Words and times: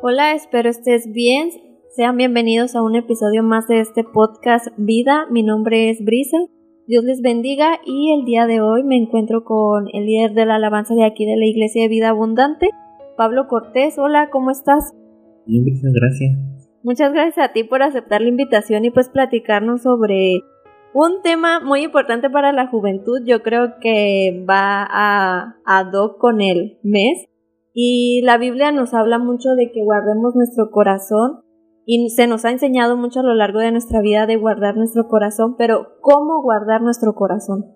Hola, 0.00 0.32
espero 0.32 0.70
estés 0.70 1.10
bien. 1.10 1.50
Sean 1.96 2.16
bienvenidos 2.16 2.76
a 2.76 2.82
un 2.82 2.94
episodio 2.94 3.42
más 3.42 3.66
de 3.66 3.80
este 3.80 4.04
podcast 4.04 4.68
Vida. 4.76 5.26
Mi 5.28 5.42
nombre 5.42 5.90
es 5.90 6.04
Brisa. 6.04 6.36
Dios 6.86 7.02
les 7.02 7.20
bendiga 7.20 7.80
y 7.84 8.12
el 8.12 8.24
día 8.24 8.46
de 8.46 8.60
hoy 8.60 8.84
me 8.84 8.96
encuentro 8.96 9.42
con 9.42 9.88
el 9.92 10.06
líder 10.06 10.34
de 10.34 10.46
la 10.46 10.54
alabanza 10.54 10.94
de 10.94 11.04
aquí 11.04 11.26
de 11.26 11.36
la 11.36 11.46
Iglesia 11.46 11.82
de 11.82 11.88
Vida 11.88 12.10
Abundante, 12.10 12.68
Pablo 13.16 13.48
Cortés. 13.48 13.98
Hola, 13.98 14.30
¿cómo 14.30 14.52
estás? 14.52 14.94
Bien, 15.46 15.64
Brisa, 15.64 15.88
gracias. 15.92 16.70
Muchas 16.84 17.12
gracias 17.12 17.50
a 17.50 17.52
ti 17.52 17.64
por 17.64 17.82
aceptar 17.82 18.20
la 18.20 18.28
invitación 18.28 18.84
y 18.84 18.92
pues 18.92 19.08
platicarnos 19.08 19.82
sobre 19.82 20.42
un 20.94 21.22
tema 21.24 21.58
muy 21.58 21.82
importante 21.82 22.30
para 22.30 22.52
la 22.52 22.68
juventud. 22.68 23.18
Yo 23.26 23.42
creo 23.42 23.80
que 23.80 24.44
va 24.48 24.86
a 24.88 25.56
ad 25.66 25.92
hoc 25.92 26.18
con 26.18 26.40
el 26.40 26.78
mes 26.84 27.26
y 27.80 28.22
la 28.22 28.38
Biblia 28.38 28.72
nos 28.72 28.92
habla 28.92 29.20
mucho 29.20 29.50
de 29.54 29.70
que 29.70 29.84
guardemos 29.84 30.34
nuestro 30.34 30.72
corazón 30.72 31.42
y 31.86 32.10
se 32.10 32.26
nos 32.26 32.44
ha 32.44 32.50
enseñado 32.50 32.96
mucho 32.96 33.20
a 33.20 33.22
lo 33.22 33.34
largo 33.34 33.60
de 33.60 33.70
nuestra 33.70 34.00
vida 34.00 34.26
de 34.26 34.34
guardar 34.34 34.76
nuestro 34.76 35.06
corazón, 35.06 35.54
pero 35.56 35.86
¿cómo 36.00 36.42
guardar 36.42 36.82
nuestro 36.82 37.14
corazón? 37.14 37.66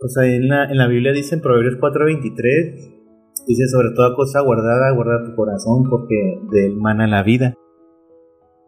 Pues 0.00 0.16
ahí 0.16 0.36
en 0.36 0.48
la, 0.48 0.64
en 0.64 0.78
la 0.78 0.88
Biblia 0.88 1.12
dice 1.12 1.34
en 1.34 1.42
Proverbios 1.42 1.74
4:23, 1.78 3.44
dice 3.46 3.66
sobre 3.66 3.94
toda 3.94 4.16
cosa 4.16 4.40
guardada, 4.40 4.94
guarda 4.94 5.26
tu 5.26 5.36
corazón 5.36 5.82
porque 5.90 6.16
de 6.50 6.68
él 6.68 6.76
mana 6.76 7.06
la 7.06 7.22
vida. 7.22 7.52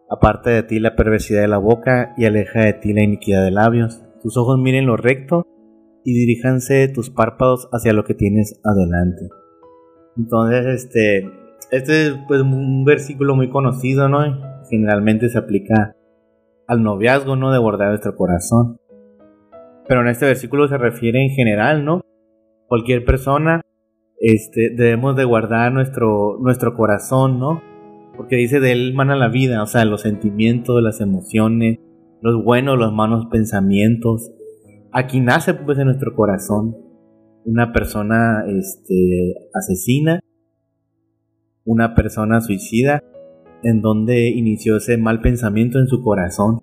Aparta 0.07 0.51
de 0.51 0.61
ti 0.61 0.79
la 0.79 0.95
perversidad 0.95 1.41
de 1.41 1.47
la 1.47 1.57
boca 1.57 2.13
y 2.15 2.25
aleja 2.25 2.61
de 2.61 2.73
ti 2.73 2.93
la 2.93 3.01
iniquidad 3.01 3.43
de 3.43 3.49
labios. 3.49 4.03
Tus 4.21 4.37
ojos 4.37 4.59
miren 4.59 4.85
lo 4.85 4.97
recto 4.97 5.47
y 6.03 6.13
diríjanse 6.13 6.89
tus 6.89 7.09
párpados 7.09 7.69
hacia 7.71 7.93
lo 7.93 8.03
que 8.03 8.13
tienes 8.13 8.61
adelante. 8.63 9.29
Entonces, 10.19 10.65
este, 10.65 11.31
este 11.71 12.07
es 12.07 12.13
pues, 12.27 12.41
un 12.41 12.83
versículo 12.83 13.35
muy 13.35 13.49
conocido, 13.49 14.09
¿no? 14.09 14.19
Generalmente 14.69 15.29
se 15.29 15.37
aplica 15.37 15.95
al 16.67 16.83
noviazgo, 16.83 17.37
¿no? 17.37 17.53
De 17.53 17.57
guardar 17.57 17.89
nuestro 17.89 18.17
corazón. 18.17 18.77
Pero 19.87 20.01
en 20.01 20.07
este 20.07 20.25
versículo 20.25 20.67
se 20.67 20.77
refiere 20.77 21.23
en 21.23 21.29
general, 21.29 21.85
¿no? 21.85 22.01
Cualquier 22.67 23.05
persona, 23.05 23.61
este, 24.19 24.71
debemos 24.75 25.15
de 25.15 25.23
guardar 25.23 25.71
nuestro, 25.71 26.37
nuestro 26.41 26.75
corazón, 26.75 27.39
¿no? 27.39 27.61
Porque 28.17 28.35
dice 28.35 28.59
de 28.59 28.73
él 28.73 28.93
mana 28.93 29.15
la 29.15 29.29
vida, 29.29 29.63
o 29.63 29.67
sea, 29.67 29.85
los 29.85 30.01
sentimientos, 30.01 30.83
las 30.83 30.99
emociones, 30.99 31.79
los 32.21 32.43
buenos, 32.43 32.77
los 32.77 32.91
malos 32.91 33.27
pensamientos. 33.27 34.29
Aquí 34.91 35.21
nace 35.21 35.53
pues 35.53 35.79
en 35.79 35.85
nuestro 35.85 36.13
corazón 36.13 36.88
una 37.49 37.73
persona 37.73 38.43
este, 38.47 39.33
asesina, 39.55 40.19
una 41.65 41.95
persona 41.95 42.41
suicida, 42.41 43.03
en 43.63 43.81
donde 43.81 44.29
inició 44.29 44.77
ese 44.77 44.97
mal 44.97 45.19
pensamiento 45.21 45.79
en 45.79 45.87
su 45.87 46.03
corazón. 46.03 46.59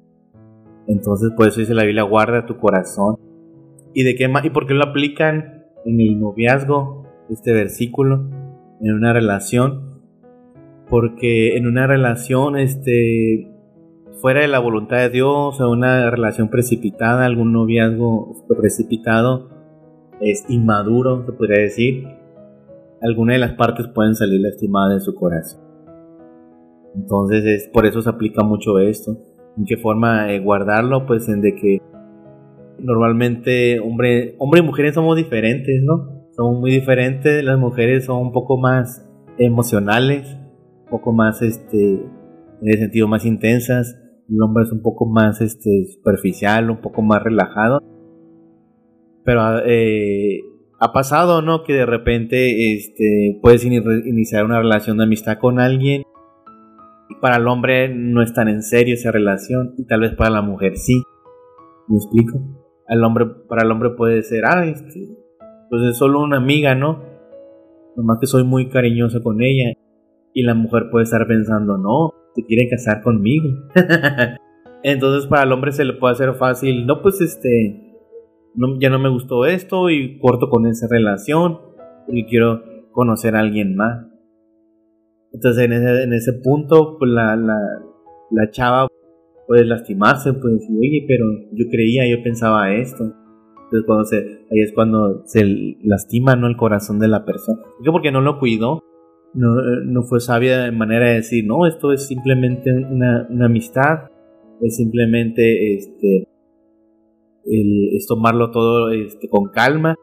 Entonces, 0.87 1.33
por 1.37 1.49
eso 1.49 1.59
dice 1.59 1.75
la 1.75 1.83
Biblia, 1.83 2.05
guarda 2.05 2.47
tu 2.47 2.59
corazón. 2.59 3.17
¿Y 3.95 4.05
de 4.05 4.15
qué 4.15 4.31
¿Y 4.45 4.51
por 4.51 4.67
qué 4.67 4.75
lo 4.75 4.85
aplican 4.85 5.65
en 5.85 6.01
el 6.01 6.21
noviazgo, 6.21 7.05
este 7.31 7.53
versículo, 7.53 8.31
en 8.81 8.95
una 8.95 9.13
relación? 9.13 10.01
Porque 10.89 11.57
en 11.57 11.67
una 11.67 11.89
relación, 11.89 12.57
este, 12.57 13.51
fuera 14.21 14.43
de 14.43 14.49
la 14.49 14.61
voluntad 14.61 14.99
de 14.99 15.11
Dios, 15.11 15.61
o 15.61 15.71
una 15.71 16.09
relación 16.11 16.49
precipitada, 16.49 17.27
algún 17.27 17.53
noviazgo 17.53 18.47
precipitado, 18.57 19.56
es 20.21 20.45
inmaduro, 20.49 21.25
se 21.27 21.33
podría 21.33 21.63
decir, 21.63 22.07
alguna 23.03 23.35
de 23.35 23.39
las 23.39 23.53
partes 23.53 23.87
pueden 23.89 24.15
salir 24.15 24.41
lastimadas 24.41 24.95
de 24.95 25.01
su 25.01 25.15
corazón. 25.15 25.61
Entonces, 26.95 27.45
es, 27.45 27.69
por 27.69 27.87
eso 27.87 28.01
se 28.01 28.09
aplica 28.09 28.43
mucho 28.43 28.79
esto. 28.79 29.19
¿En 29.57 29.65
qué 29.65 29.77
forma 29.77 30.27
guardarlo? 30.39 31.07
Pues 31.07 31.29
en 31.29 31.41
de 31.41 31.55
que 31.55 31.79
normalmente 32.79 33.81
hombre, 33.81 34.37
hombre 34.39 34.61
y 34.61 34.63
mujeres 34.63 34.95
somos 34.95 35.17
diferentes, 35.17 35.83
¿no? 35.83 36.27
Somos 36.33 36.61
muy 36.61 36.71
diferentes, 36.71 37.43
las 37.43 37.59
mujeres 37.59 38.05
son 38.05 38.19
un 38.19 38.33
poco 38.33 38.59
más 38.59 39.07
emocionales, 39.39 40.37
un 40.85 40.91
poco 40.91 41.13
más, 41.13 41.41
este, 41.41 41.95
en 41.95 42.69
el 42.69 42.79
sentido 42.79 43.09
más 43.09 43.25
intensas, 43.25 43.99
el 44.29 44.43
hombre 44.43 44.65
es 44.65 44.73
un 44.73 44.83
poco 44.83 45.07
más, 45.07 45.41
este, 45.41 45.87
superficial, 45.95 46.71
un 46.71 46.81
poco 46.81 47.01
más 47.01 47.23
relajado 47.23 47.81
pero 49.27 49.59
eh, 49.67 50.41
ha 50.79 50.93
pasado, 50.93 51.43
¿no? 51.43 51.65
Que 51.65 51.75
de 51.75 51.85
repente 51.85 52.73
este, 52.75 53.39
puedes 53.43 53.65
iniciar 53.65 54.45
una 54.45 54.61
relación 54.61 54.97
de 54.97 55.05
amistad 55.05 55.39
con 55.39 55.59
alguien 55.59 56.03
y 57.09 57.15
para 57.21 57.37
el 57.37 57.47
hombre 57.49 57.89
no 57.89 58.23
es 58.23 58.33
tan 58.33 58.49
en 58.49 58.63
serio 58.63 58.95
esa 58.95 59.11
relación 59.11 59.75
y 59.77 59.85
tal 59.85 60.01
vez 60.01 60.15
para 60.15 60.31
la 60.31 60.43
mujer 60.43 60.77
sí. 60.77 61.03
¿Me 61.89 61.97
explico? 61.97 62.39
Al 62.89 63.03
hombre, 63.03 63.27
para 63.49 63.65
el 63.65 63.71
hombre 63.71 63.91
puede 63.91 64.23
ser, 64.23 64.45
ah, 64.45 64.65
este, 64.65 65.09
pues 65.69 65.83
es 65.83 65.99
solo 65.99 66.21
una 66.23 66.37
amiga, 66.37 66.77
¿no? 66.77 67.03
Nomás 67.97 68.19
que 68.21 68.27
soy 68.27 68.45
muy 68.45 68.69
cariñoso 68.69 69.23
con 69.23 69.43
ella. 69.43 69.73
Y 70.33 70.43
la 70.43 70.55
mujer 70.55 70.91
puede 70.91 71.05
estar 71.05 71.27
pensando, 71.27 71.79
no, 71.79 72.13
te 72.35 72.45
quiere 72.45 72.69
casar 72.69 73.03
conmigo. 73.03 73.49
Entonces 74.83 75.27
para 75.29 75.45
el 75.45 75.53
hombre 75.53 75.73
se 75.73 75.85
le 75.85 75.95
puede 75.95 76.15
hacer 76.15 76.35
fácil, 76.35 76.87
no, 76.87 77.03
pues 77.03 77.21
este, 77.21 77.86
ya 78.81 78.91
no 78.91 78.99
me 78.99 79.09
gustó 79.09 79.47
esto 79.47 79.91
y 79.91 80.19
corto 80.19 80.49
con 80.49 80.67
esa 80.67 80.87
relación 80.89 81.59
y 82.09 82.25
quiero 82.27 82.63
conocer 82.93 83.37
a 83.37 83.41
alguien 83.41 83.77
más. 83.77 84.07
Entonces 85.33 85.65
en 85.65 85.73
ese, 85.73 86.03
en 86.05 86.13
ese 86.13 86.33
punto 86.33 86.97
pues 86.99 87.11
la, 87.11 87.37
la, 87.37 87.59
la 88.31 88.51
chava 88.51 88.89
puede 89.47 89.65
lastimarse, 89.65 90.33
puede 90.33 90.55
decir, 90.55 90.77
oye, 90.79 91.05
pero 91.07 91.25
yo 91.53 91.67
creía, 91.71 92.09
yo 92.09 92.23
pensaba 92.23 92.73
esto. 92.73 93.05
Entonces 93.65 93.87
cuando 93.87 94.05
se, 94.05 94.17
ahí 94.17 94.61
es 94.61 94.73
cuando 94.73 95.23
se 95.27 95.77
lastima 95.83 96.37
¿no? 96.37 96.47
el 96.47 96.57
corazón 96.57 96.99
de 96.99 97.09
la 97.09 97.25
persona. 97.25 97.61
¿Por 97.63 97.85
qué? 97.85 97.91
Porque 97.91 98.13
no 98.13 98.21
lo 98.21 98.39
cuidó. 98.39 98.83
No, 99.35 99.55
no 99.85 100.03
fue 100.05 100.21
sabia 100.21 100.65
de 100.65 100.73
manera 100.73 101.09
de 101.09 101.17
decir, 101.17 101.45
no, 101.47 101.67
esto 101.67 101.93
es 101.93 102.07
simplemente 102.07 102.73
una 102.73 103.45
amistad. 103.45 104.09
Es 104.63 104.77
simplemente 104.77 105.75
este, 105.75 106.27
es 107.47 108.07
tomarlo 108.07 108.51
todo 108.51 108.91
este, 108.91 109.29
con 109.29 109.51
calma. 109.51 109.95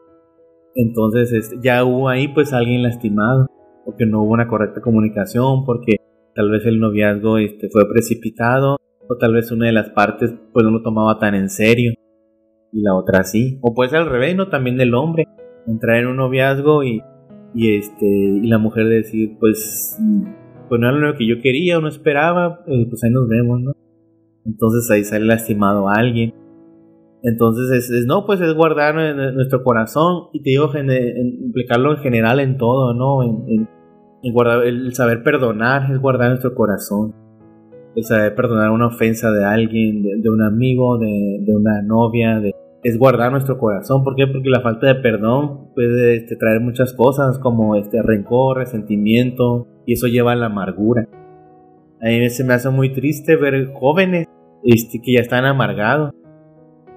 Entonces 0.74 1.32
este, 1.32 1.56
ya 1.62 1.84
hubo 1.84 2.08
ahí 2.08 2.28
pues 2.28 2.52
alguien 2.52 2.82
lastimado, 2.82 3.46
porque 3.84 4.06
no 4.06 4.22
hubo 4.22 4.32
una 4.32 4.48
correcta 4.48 4.80
comunicación, 4.80 5.64
porque 5.64 5.96
tal 6.34 6.50
vez 6.50 6.66
el 6.66 6.80
noviazgo 6.80 7.38
este, 7.38 7.68
fue 7.70 7.88
precipitado, 7.88 8.76
o 9.08 9.16
tal 9.16 9.34
vez 9.34 9.52
una 9.52 9.66
de 9.66 9.72
las 9.72 9.90
partes 9.90 10.34
pues 10.52 10.64
no 10.64 10.70
lo 10.70 10.82
tomaba 10.82 11.18
tan 11.18 11.34
en 11.34 11.48
serio, 11.48 11.92
y 12.72 12.82
la 12.82 12.94
otra 12.94 13.24
sí. 13.24 13.58
O 13.62 13.74
puede 13.74 13.90
ser 13.90 14.00
al 14.00 14.10
revés, 14.10 14.34
¿no? 14.34 14.48
También 14.48 14.76
del 14.76 14.94
hombre, 14.94 15.26
entrar 15.66 15.98
en 15.98 16.08
un 16.08 16.16
noviazgo 16.16 16.82
y, 16.82 17.02
y, 17.54 17.76
este, 17.76 18.06
y 18.06 18.48
la 18.48 18.58
mujer 18.58 18.88
decir 18.88 19.36
pues, 19.38 19.96
pues 20.68 20.80
no 20.80 20.88
era 20.88 20.98
lo 20.98 21.14
que 21.14 21.26
yo 21.26 21.40
quería 21.40 21.78
o 21.78 21.80
no 21.80 21.88
esperaba, 21.88 22.64
eh, 22.66 22.86
pues 22.88 23.04
ahí 23.04 23.10
nos 23.10 23.28
vemos, 23.28 23.60
¿no? 23.60 23.72
Entonces 24.44 24.90
ahí 24.90 25.04
sale 25.04 25.24
lastimado 25.24 25.88
alguien. 25.88 26.34
Entonces, 27.24 27.90
es, 27.90 28.04
no, 28.06 28.26
pues 28.26 28.42
es 28.42 28.52
guardar 28.54 28.94
nuestro 29.34 29.64
corazón 29.64 30.28
y 30.34 30.42
te 30.42 30.50
digo, 30.50 30.70
implicarlo 30.76 31.92
en 31.92 31.98
general 32.02 32.38
en 32.38 32.58
todo, 32.58 32.92
¿no? 32.92 33.22
En, 33.22 33.66
guardar, 34.30 34.66
el 34.66 34.94
saber 34.94 35.22
perdonar 35.22 35.90
es 35.90 35.98
guardar 35.98 36.28
nuestro 36.28 36.54
corazón. 36.54 37.14
El 37.96 38.04
saber 38.04 38.34
perdonar 38.34 38.70
una 38.70 38.88
ofensa 38.88 39.30
de 39.30 39.42
alguien, 39.42 40.02
de, 40.02 40.28
un 40.28 40.42
amigo, 40.42 40.98
de, 40.98 41.56
una 41.56 41.80
novia, 41.80 42.42
es 42.82 42.98
guardar 42.98 43.32
nuestro 43.32 43.56
corazón. 43.56 44.04
¿Por 44.04 44.16
qué? 44.16 44.26
Porque 44.26 44.50
la 44.50 44.60
falta 44.60 44.88
de 44.88 44.96
perdón 44.96 45.72
puede 45.74 46.16
este, 46.16 46.36
traer 46.36 46.60
muchas 46.60 46.92
cosas 46.92 47.38
como 47.38 47.76
este 47.76 48.02
rencor, 48.02 48.58
resentimiento, 48.58 49.66
y 49.86 49.94
eso 49.94 50.08
lleva 50.08 50.32
a 50.32 50.36
la 50.36 50.46
amargura. 50.46 51.08
A 52.02 52.06
mí 52.06 52.28
se 52.28 52.44
me 52.44 52.52
hace 52.52 52.68
muy 52.68 52.92
triste 52.92 53.36
ver 53.36 53.72
jóvenes 53.72 54.26
este, 54.62 55.00
que 55.00 55.14
ya 55.14 55.20
están 55.20 55.46
amargados 55.46 56.12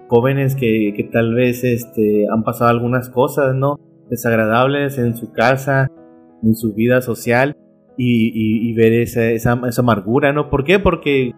jóvenes 0.07 0.55
que, 0.55 1.09
tal 1.11 1.33
vez 1.33 1.63
este, 1.63 2.25
han 2.33 2.43
pasado 2.43 2.69
algunas 2.69 3.09
cosas, 3.09 3.55
¿no? 3.55 3.79
Desagradables 4.09 4.97
en 4.97 5.15
su 5.15 5.31
casa, 5.31 5.91
en 6.43 6.55
su 6.55 6.73
vida 6.73 7.01
social 7.01 7.57
y, 7.97 8.31
y, 8.69 8.73
ver 8.73 8.93
esa, 8.93 9.25
esa, 9.31 9.59
esa, 9.67 9.81
amargura, 9.81 10.33
¿no? 10.33 10.49
¿Por 10.49 10.63
qué? 10.63 10.79
Porque 10.79 11.33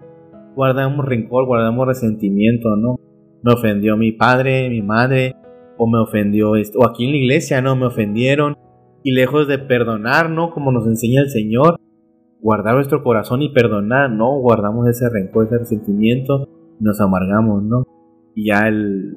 guardamos 0.56 1.06
rencor, 1.06 1.46
guardamos 1.46 1.88
resentimiento, 1.88 2.76
¿no? 2.76 3.00
Me 3.44 3.54
ofendió 3.54 3.98
mi 3.98 4.12
padre, 4.12 4.70
mi 4.70 4.82
madre, 4.82 5.36
o 5.78 5.88
me 5.88 6.00
ofendió 6.00 6.56
esto, 6.56 6.80
o 6.80 6.88
aquí 6.88 7.06
en 7.06 7.12
la 7.12 7.18
iglesia, 7.18 7.62
¿no? 7.62 7.76
Me 7.76 7.86
ofendieron 7.86 8.58
y 9.04 9.12
lejos 9.12 9.48
de 9.48 9.58
perdonar, 9.60 10.30
¿no? 10.30 10.52
Como 10.52 10.72
nos 10.72 10.86
enseña 10.86 11.22
el 11.22 11.30
Señor, 11.30 11.78
guardar 12.42 12.76
nuestro 12.76 13.02
corazón 13.04 13.42
y 13.42 13.50
perdonar, 13.54 14.12
¿no? 14.12 14.38
Guardamos 14.40 14.88
ese 14.88 15.10
rencor, 15.10 15.46
ese 15.46 15.60
resentimiento, 15.60 16.50
y 16.80 16.84
nos 16.84 17.00
amargamos, 17.00 17.64
¿no? 17.64 17.86
Y 18.36 18.48
ya 18.48 18.68
el, 18.68 19.14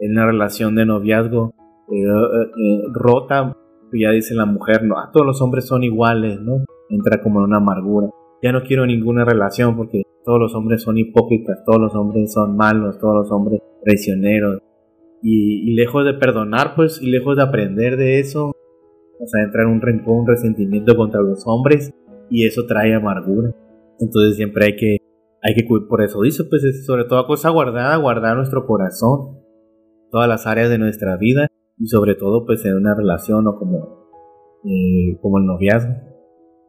en 0.00 0.12
una 0.12 0.26
relación 0.26 0.74
de 0.74 0.86
noviazgo 0.86 1.54
eh, 1.90 2.02
eh, 2.02 2.82
rota, 2.92 3.56
ya 3.92 4.10
dice 4.10 4.34
la 4.34 4.46
mujer, 4.46 4.84
no, 4.84 4.96
todos 5.12 5.26
los 5.26 5.40
hombres 5.42 5.66
son 5.66 5.84
iguales, 5.84 6.40
¿no? 6.40 6.64
Entra 6.88 7.22
como 7.22 7.40
en 7.40 7.46
una 7.46 7.58
amargura. 7.58 8.08
Ya 8.42 8.52
no 8.52 8.62
quiero 8.62 8.86
ninguna 8.86 9.24
relación 9.24 9.76
porque 9.76 10.02
todos 10.24 10.40
los 10.40 10.54
hombres 10.54 10.82
son 10.82 10.98
hipócritas, 10.98 11.62
todos 11.64 11.80
los 11.80 11.94
hombres 11.94 12.32
son 12.32 12.56
malos, 12.56 12.98
todos 12.98 13.14
los 13.14 13.30
hombres 13.30 13.60
traicioneros. 13.84 14.60
Y, 15.22 15.74
lejos 15.74 16.04
de 16.04 16.14
perdonar, 16.14 16.74
pues, 16.74 17.00
y 17.00 17.08
lejos 17.08 17.36
de 17.36 17.42
aprender 17.42 17.96
de 17.96 18.18
eso, 18.18 18.48
o 18.48 19.26
sea, 19.26 19.44
entra 19.44 19.62
en 19.62 19.68
un 19.68 19.80
rencor, 19.80 20.14
un 20.14 20.26
resentimiento 20.26 20.96
contra 20.96 21.22
los 21.22 21.44
hombres, 21.46 21.92
y 22.28 22.44
eso 22.44 22.66
trae 22.66 22.92
amargura. 22.94 23.54
Entonces 24.00 24.36
siempre 24.36 24.66
hay 24.66 24.76
que, 24.76 24.96
hay 25.42 25.54
que, 25.54 25.64
por 25.88 26.02
eso 26.02 26.20
dice, 26.22 26.44
pues, 26.44 26.86
sobre 26.86 27.04
toda 27.04 27.26
cosa 27.26 27.50
guardada, 27.50 27.96
guardar 27.96 28.36
nuestro 28.36 28.64
corazón, 28.64 29.40
todas 30.10 30.28
las 30.28 30.46
áreas 30.46 30.70
de 30.70 30.78
nuestra 30.78 31.16
vida, 31.16 31.48
y 31.78 31.86
sobre 31.88 32.14
todo, 32.14 32.46
pues, 32.46 32.64
en 32.64 32.76
una 32.76 32.94
relación 32.94 33.46
o 33.48 33.58
como, 33.58 34.06
eh, 34.64 35.18
como 35.20 35.38
el 35.38 35.46
noviazgo. 35.46 35.94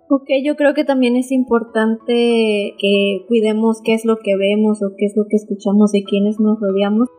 Ok, 0.09 0.25
yo 0.43 0.55
creo 0.55 0.73
que 0.73 0.83
también 0.83 1.15
es 1.15 1.31
importante 1.31 2.73
que 2.79 3.25
cuidemos 3.27 3.79
qué 3.83 3.93
es 3.93 4.05
lo 4.05 4.17
que 4.17 4.35
vemos 4.35 4.81
o 4.81 4.95
qué 4.97 5.05
es 5.05 5.13
lo 5.15 5.25
que 5.29 5.35
escuchamos 5.35 5.93
y 5.93 6.03
quiénes 6.03 6.39
nos 6.39 6.59
rodeamos. 6.59 7.09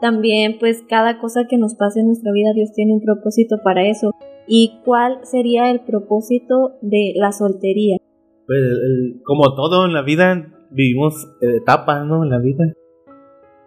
También, 0.00 0.56
pues, 0.58 0.82
cada 0.88 1.20
cosa 1.20 1.46
que 1.48 1.56
nos 1.56 1.76
pase 1.76 2.00
en 2.00 2.06
nuestra 2.06 2.32
vida, 2.32 2.50
Dios 2.52 2.72
tiene 2.74 2.92
un 2.92 3.00
propósito 3.00 3.58
para 3.62 3.88
eso. 3.88 4.10
¿Y 4.48 4.80
cuál 4.84 5.20
sería 5.22 5.70
el 5.70 5.80
propósito 5.84 6.78
de 6.82 7.12
la 7.14 7.30
soltería? 7.30 7.96
Pues, 8.46 8.60
como 9.24 9.54
todo 9.54 9.86
en 9.86 9.92
la 9.92 10.02
vida, 10.02 10.55
vivimos 10.70 11.28
etapas, 11.40 12.06
¿no? 12.06 12.24
En 12.24 12.30
la 12.30 12.38
vida. 12.38 12.64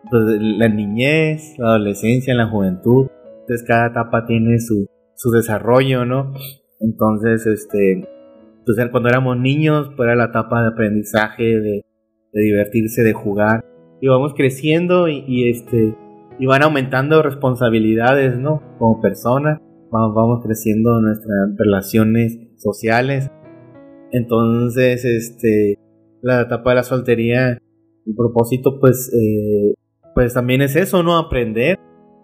Pues 0.09 0.23
la 0.39 0.69
niñez, 0.69 1.55
la 1.57 1.69
adolescencia, 1.69 2.33
la 2.33 2.47
juventud. 2.47 3.07
Entonces, 3.41 3.65
cada 3.67 3.87
etapa 3.87 4.25
tiene 4.25 4.59
su, 4.59 4.87
su 5.15 5.31
desarrollo, 5.31 6.05
¿no? 6.05 6.33
Entonces, 6.79 7.45
este, 7.45 8.07
entonces 8.59 8.89
cuando 8.91 9.09
éramos 9.09 9.37
niños, 9.37 9.91
pues 9.95 10.07
era 10.07 10.15
la 10.15 10.25
etapa 10.25 10.61
de 10.61 10.69
aprendizaje, 10.69 11.43
de, 11.43 11.85
de 12.31 12.41
divertirse, 12.41 13.03
de 13.03 13.13
jugar. 13.13 13.65
Y 14.01 14.07
vamos 14.07 14.33
creciendo 14.33 15.09
y, 15.09 15.25
y, 15.27 15.49
este, 15.49 15.95
y 16.39 16.45
van 16.45 16.63
aumentando 16.63 17.21
responsabilidades, 17.21 18.37
¿no? 18.37 18.61
Como 18.77 19.01
personas 19.01 19.59
vamos, 19.91 20.43
creciendo 20.43 20.99
nuestras 21.01 21.55
relaciones 21.57 22.37
sociales. 22.57 23.29
Entonces, 24.11 25.05
este, 25.05 25.77
la 26.21 26.41
etapa 26.41 26.71
de 26.71 26.75
la 26.77 26.83
soltería, 26.83 27.51
el 27.51 28.15
propósito, 28.15 28.79
pues, 28.79 29.11
eh, 29.13 29.73
pues 30.15 30.33
también 30.33 30.61
es 30.61 30.75
eso, 30.75 31.03
¿no? 31.03 31.17
Aprender. 31.17 31.77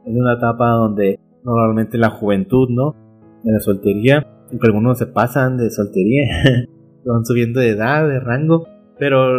Es 0.06 0.14
una 0.16 0.34
etapa 0.34 0.70
donde 0.72 1.20
normalmente 1.44 1.98
la 1.98 2.10
juventud, 2.10 2.68
¿no? 2.70 2.96
En 3.44 3.54
la 3.54 3.60
soltería, 3.60 4.26
aunque 4.50 4.68
algunos 4.68 4.98
se 4.98 5.08
pasan 5.08 5.58
de 5.58 5.70
soltería, 5.70 6.24
van 7.06 7.26
subiendo 7.26 7.60
de 7.60 7.70
edad, 7.70 8.08
de 8.08 8.20
rango, 8.20 8.68
pero 8.98 9.30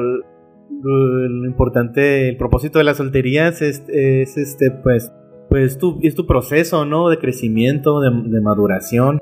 lo, 0.83 1.47
importante, 1.47 2.29
el 2.29 2.37
propósito 2.37 2.79
de 2.79 2.85
la 2.85 2.95
soltería 2.95 3.49
es, 3.49 3.61
es 3.63 4.37
este, 4.37 4.71
pues, 4.71 5.13
pues 5.49 5.79
tu, 5.79 5.99
es 6.03 6.15
tu 6.15 6.27
proceso, 6.27 6.85
¿no? 6.85 7.09
De 7.09 7.19
crecimiento, 7.19 8.01
de, 8.01 8.41
maduración. 8.41 9.21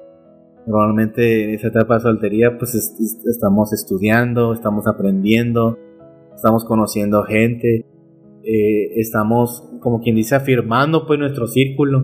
Normalmente 0.66 1.44
en 1.44 1.50
esa 1.50 1.68
etapa 1.68 1.94
de 1.94 2.00
soltería, 2.00 2.56
pues 2.58 2.74
estamos 2.74 3.72
estudiando, 3.72 4.54
estamos 4.54 4.86
aprendiendo, 4.86 5.78
estamos 6.34 6.64
conociendo 6.64 7.22
gente, 7.24 7.84
eh, 8.42 8.92
estamos, 8.96 9.70
como 9.80 10.00
quien 10.00 10.16
dice, 10.16 10.34
afirmando 10.34 11.06
pues 11.06 11.18
nuestro 11.18 11.46
círculo 11.46 12.02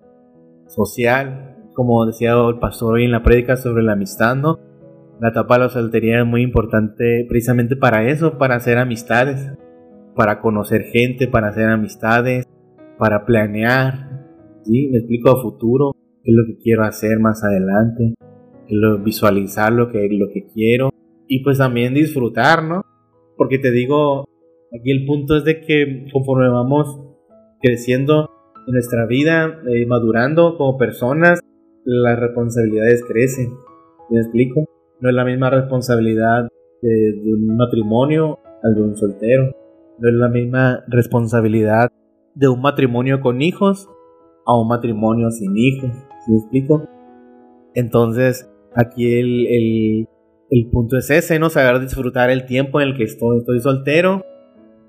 social, 0.67 1.57
como 1.75 2.05
decía 2.05 2.33
el 2.33 2.59
pastor 2.59 2.95
hoy 2.95 3.05
en 3.05 3.13
la 3.13 3.23
prédica 3.23 3.57
sobre 3.57 3.83
la 3.83 3.93
amistad, 3.93 4.37
¿no? 4.37 4.59
La 5.21 5.29
etapa 5.29 5.55
de 5.55 5.65
la 5.65 5.69
soltería 5.71 6.21
es 6.21 6.27
muy 6.27 6.43
importante 6.43 7.27
precisamente 7.29 7.77
para 7.77 8.09
eso, 8.09 8.39
para 8.39 8.57
hacer 8.57 8.79
amistades, 8.79 9.53
para 10.15 10.41
conocer 10.41 10.85
gente, 10.85 11.29
para 11.29 11.49
hacer 11.49 11.69
amistades, 11.69 12.47
para 12.99 13.25
planear, 13.25 14.27
¿sí? 14.65 14.89
Me 14.93 14.99
explico 14.99 15.31
a 15.31 15.43
futuro, 15.43 15.93
qué 16.23 16.31
es 16.31 16.37
lo 16.37 16.45
que 16.47 16.63
quiero 16.63 16.85
hacer 16.85 17.19
más 17.21 17.43
adelante, 17.45 18.15
visualizar 19.03 19.73
lo 19.73 19.89
que, 19.89 20.09
lo 20.11 20.29
que 20.33 20.47
quiero 20.47 20.91
y 21.27 21.43
pues 21.43 21.59
también 21.59 21.95
disfrutar, 21.95 22.65
¿no? 22.65 22.83
Porque 23.37 23.59
te 23.59 23.71
digo, 23.71 24.29
aquí 24.79 24.91
el 24.91 25.07
punto 25.07 25.37
es 25.37 25.45
de 25.45 25.61
que 25.61 26.07
conforme 26.13 26.49
vamos 26.49 27.01
creciendo 27.61 28.31
en 28.67 28.73
nuestra 28.73 29.07
vida, 29.07 29.61
eh, 29.69 29.87
madurando 29.87 30.57
como 30.57 30.77
personas, 30.77 31.41
las 31.85 32.19
responsabilidades 32.19 33.05
crecen. 33.05 33.53
¿Me 34.11 34.21
explico? 34.21 34.65
No 35.01 35.09
es 35.09 35.15
la 35.15 35.25
misma 35.25 35.51
responsabilidad 35.51 36.49
de, 36.83 37.13
de 37.23 37.35
un 37.35 37.57
matrimonio 37.57 38.39
al 38.63 38.75
de 38.75 38.83
un 38.83 38.97
soltero. 38.97 39.57
No 39.99 40.09
es 40.09 40.15
la 40.15 40.29
misma 40.29 40.85
responsabilidad 40.89 41.91
de 42.35 42.49
un 42.49 42.61
matrimonio 42.61 43.21
con 43.21 43.41
hijos 43.41 43.89
a 44.47 44.59
un 44.59 44.69
matrimonio 44.69 45.31
sin 45.31 45.57
hijos. 45.57 45.93
¿Sí 46.25 46.33
me 46.33 46.39
explico? 46.39 46.89
Entonces, 47.75 48.50
aquí 48.75 49.19
el, 49.19 50.07
el, 50.51 50.71
punto 50.71 50.97
es 50.97 51.11
ese, 51.11 51.39
¿no? 51.39 51.51
Saber 51.51 51.81
disfrutar 51.81 52.31
el 52.31 52.47
tiempo 52.47 52.81
en 52.81 52.89
el 52.89 52.97
que 52.97 53.05
estoy, 53.05 53.39
estoy 53.39 53.61
soltero 53.61 54.25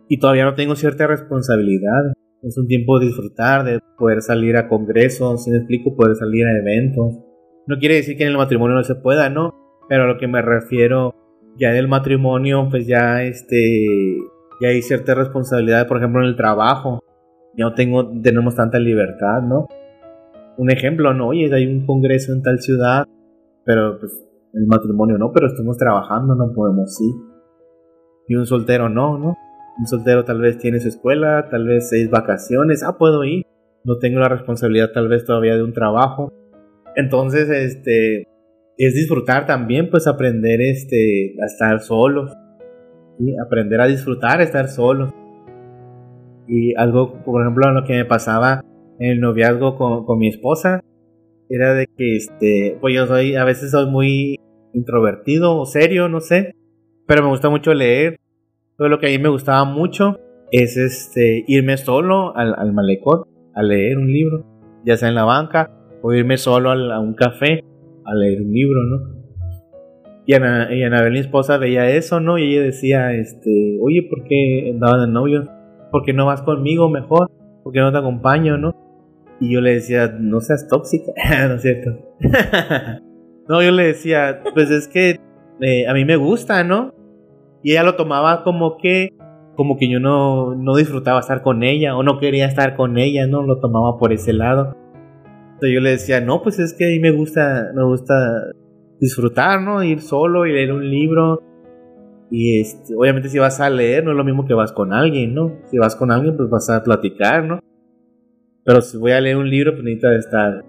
y 0.07 0.19
todavía 0.19 0.45
no 0.45 0.55
tengo 0.55 0.75
cierta 0.75 1.07
responsabilidad. 1.07 2.13
Es 2.43 2.57
un 2.57 2.67
tiempo 2.67 2.99
de 2.99 3.07
disfrutar, 3.07 3.63
de 3.63 3.79
poder 3.97 4.21
salir 4.21 4.57
a 4.57 4.67
congresos, 4.67 5.43
si 5.43 5.51
me 5.51 5.57
explico, 5.57 5.95
poder 5.95 6.15
salir 6.15 6.45
a 6.47 6.57
eventos. 6.57 7.19
No 7.67 7.77
quiere 7.77 7.95
decir 7.95 8.17
que 8.17 8.23
en 8.23 8.29
el 8.29 8.37
matrimonio 8.37 8.75
no 8.75 8.83
se 8.83 8.95
pueda, 8.95 9.29
¿no? 9.29 9.53
Pero 9.87 10.03
a 10.03 10.07
lo 10.07 10.17
que 10.17 10.27
me 10.27 10.41
refiero, 10.41 11.15
ya 11.59 11.69
en 11.69 11.75
el 11.75 11.87
matrimonio, 11.87 12.67
pues 12.69 12.87
ya 12.87 13.23
este, 13.23 14.17
ya 14.59 14.69
hay 14.69 14.81
cierta 14.81 15.13
responsabilidad, 15.13 15.87
por 15.87 15.97
ejemplo, 15.97 16.21
en 16.21 16.29
el 16.29 16.35
trabajo 16.35 17.03
ya 17.57 17.65
no 17.65 17.73
tengo, 17.73 18.09
tenemos 18.21 18.55
tanta 18.55 18.79
libertad, 18.79 19.41
¿no? 19.41 19.67
Un 20.57 20.71
ejemplo, 20.71 21.13
¿no? 21.13 21.29
Oye, 21.29 21.49
hay 21.53 21.65
un 21.65 21.85
congreso 21.85 22.33
en 22.33 22.41
tal 22.41 22.59
ciudad, 22.59 23.07
pero 23.65 23.99
pues 23.99 24.11
el 24.53 24.67
matrimonio 24.67 25.17
no, 25.17 25.31
pero 25.31 25.47
estamos 25.47 25.77
trabajando, 25.77 26.35
no 26.35 26.53
podemos 26.53 26.99
ir. 27.01 27.15
Y 28.27 28.35
un 28.35 28.45
soltero 28.45 28.89
no, 28.89 29.17
¿no? 29.17 29.37
Un 29.79 29.87
soltero 29.87 30.23
tal 30.25 30.41
vez 30.41 30.57
tiene 30.57 30.79
su 30.79 30.89
escuela, 30.89 31.47
tal 31.49 31.65
vez 31.65 31.89
seis 31.89 32.09
vacaciones, 32.09 32.83
ah, 32.83 32.97
puedo 32.97 33.23
ir. 33.23 33.45
No 33.83 33.97
tengo 33.97 34.19
la 34.19 34.29
responsabilidad 34.29 34.91
tal 34.93 35.07
vez 35.07 35.25
todavía 35.25 35.55
de 35.55 35.63
un 35.63 35.73
trabajo. 35.73 36.31
Entonces, 36.95 37.49
este, 37.49 38.27
es 38.77 38.93
disfrutar 38.93 39.45
también, 39.45 39.89
pues 39.89 40.07
aprender 40.07 40.61
este, 40.61 41.35
a 41.41 41.45
estar 41.45 41.79
solos. 41.79 42.31
¿sí? 43.17 43.35
Aprender 43.43 43.81
a 43.81 43.87
disfrutar, 43.87 44.41
estar 44.41 44.67
solos. 44.67 45.13
Y 46.47 46.75
algo, 46.75 47.23
por 47.23 47.41
ejemplo, 47.41 47.71
lo 47.71 47.83
que 47.85 47.93
me 47.93 48.05
pasaba 48.05 48.63
en 48.99 49.11
el 49.11 49.19
noviazgo 49.19 49.77
con, 49.77 50.19
mi 50.19 50.27
esposa 50.27 50.81
era 51.53 51.73
de 51.73 51.87
que, 51.87 52.15
este, 52.15 52.77
pues 52.79 52.95
yo 52.95 53.07
soy, 53.07 53.35
a 53.35 53.43
veces 53.43 53.71
soy 53.71 53.89
muy 53.89 54.39
introvertido 54.73 55.57
o 55.57 55.65
serio, 55.65 56.09
no 56.09 56.19
sé, 56.19 56.55
pero 57.07 57.23
me 57.23 57.29
gusta 57.29 57.49
mucho 57.49 57.73
leer. 57.73 58.17
Todo 58.77 58.89
lo 58.89 58.99
que 58.99 59.07
a 59.07 59.09
mí 59.09 59.19
me 59.19 59.29
gustaba 59.29 59.65
mucho 59.65 60.19
es 60.51 60.77
este, 60.77 61.43
irme 61.47 61.77
solo 61.77 62.35
al, 62.35 62.55
al 62.57 62.73
malecón 62.73 63.23
a 63.53 63.63
leer 63.63 63.97
un 63.97 64.07
libro, 64.11 64.45
ya 64.85 64.97
sea 64.97 65.09
en 65.09 65.15
la 65.15 65.23
banca 65.23 65.71
o 66.01 66.13
irme 66.13 66.37
solo 66.37 66.71
a, 66.71 66.99
un 66.99 67.13
café 67.13 67.63
a 68.05 68.15
leer 68.15 68.41
un 68.41 68.51
libro, 68.51 68.83
¿no? 68.83 69.21
Y 70.25 70.33
Ana, 70.33 70.73
y 70.73 70.83
Anabel, 70.83 71.13
mi 71.13 71.19
esposa, 71.19 71.57
veía 71.57 71.89
eso, 71.89 72.19
¿no? 72.19 72.37
Y 72.37 72.53
ella 72.53 72.63
decía, 72.63 73.13
este, 73.13 73.77
oye, 73.81 74.07
¿por 74.09 74.23
qué 74.23 74.69
andaban 74.71 75.07
de 75.07 75.11
novio? 75.11 75.43
¿por 75.91 76.03
qué 76.03 76.13
no 76.13 76.25
vas 76.25 76.41
conmigo 76.41 76.89
mejor? 76.89 77.29
¿Por 77.63 77.73
qué 77.73 77.79
no 77.79 77.91
te 77.91 77.97
acompaño, 77.97 78.57
no? 78.57 78.73
Y 79.41 79.53
yo 79.53 79.59
le 79.59 79.73
decía, 79.73 80.15
no 80.19 80.39
seas 80.39 80.67
tóxica, 80.67 81.11
¿no 81.49 81.55
es 81.55 81.61
cierto? 81.63 81.91
no, 83.49 83.61
yo 83.61 83.71
le 83.71 83.87
decía, 83.87 84.41
pues 84.53 84.69
es 84.69 84.87
que 84.87 85.19
eh, 85.59 85.87
a 85.87 85.93
mí 85.93 86.05
me 86.05 86.15
gusta, 86.15 86.63
¿no? 86.63 86.93
Y 87.63 87.71
ella 87.71 87.83
lo 87.83 87.95
tomaba 87.95 88.43
como 88.43 88.77
que, 88.77 89.09
como 89.55 89.77
que 89.77 89.89
yo 89.89 89.99
no, 89.99 90.55
no 90.55 90.75
disfrutaba 90.75 91.19
estar 91.19 91.41
con 91.41 91.63
ella 91.63 91.97
o 91.97 92.03
no 92.03 92.19
quería 92.19 92.45
estar 92.45 92.75
con 92.75 92.97
ella, 92.97 93.25
¿no? 93.27 93.41
Lo 93.41 93.59
tomaba 93.59 93.97
por 93.97 94.13
ese 94.13 94.31
lado. 94.31 94.77
Entonces 95.53 95.73
yo 95.73 95.81
le 95.81 95.89
decía, 95.89 96.21
no, 96.21 96.43
pues 96.43 96.59
es 96.59 96.73
que 96.73 96.85
a 96.85 96.89
mí 96.89 96.99
me 96.99 97.11
gusta, 97.11 97.71
me 97.75 97.83
gusta 97.83 98.13
disfrutar, 98.99 99.61
¿no? 99.61 99.83
Ir 99.83 100.01
solo 100.01 100.45
y 100.45 100.53
leer 100.53 100.71
un 100.71 100.87
libro 100.87 101.41
y 102.31 102.61
este, 102.61 102.95
obviamente 102.95 103.27
si 103.27 103.37
vas 103.39 103.59
a 103.59 103.69
leer 103.69 104.05
no 104.05 104.11
es 104.11 104.17
lo 104.17 104.23
mismo 104.23 104.45
que 104.45 104.53
vas 104.53 104.71
con 104.71 104.93
alguien, 104.93 105.33
¿no? 105.35 105.57
Si 105.69 105.77
vas 105.77 105.95
con 105.97 106.11
alguien 106.11 106.37
pues 106.37 106.49
vas 106.49 106.69
a 106.69 106.81
platicar, 106.81 107.43
¿no? 107.43 107.59
Pero 108.63 108.81
si 108.81 108.97
voy 108.97 109.11
a 109.11 109.21
leer 109.21 109.37
un 109.37 109.49
libro 109.49 109.71
pues 109.73 109.83
necesito 109.83 110.11
estar 110.11 110.63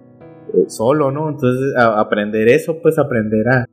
eh, 0.55 0.65
solo, 0.69 1.11
¿no? 1.11 1.29
Entonces 1.29 1.75
aprender 1.77 2.49
eso, 2.49 2.81
pues 2.83 2.99
aprender 2.99 3.47
a, 3.49 3.67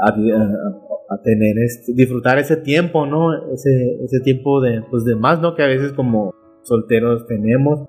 a, 0.00 1.22
tener 1.22 1.58
este, 1.58 1.92
disfrutar 1.94 2.38
ese 2.38 2.56
tiempo, 2.56 3.06
¿no? 3.06 3.52
Ese, 3.52 3.98
ese 4.04 4.20
tiempo 4.20 4.60
de, 4.60 4.82
pues 4.90 5.04
de 5.04 5.16
más, 5.16 5.40
¿no? 5.40 5.54
Que 5.54 5.62
a 5.62 5.68
veces 5.68 5.92
como 5.92 6.34
solteros 6.62 7.26
tenemos 7.26 7.86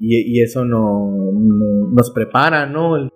y, 0.00 0.38
y 0.38 0.42
eso 0.42 0.64
no, 0.64 1.32
nos 1.92 2.10
prepara, 2.10 2.66
¿no? 2.66 3.08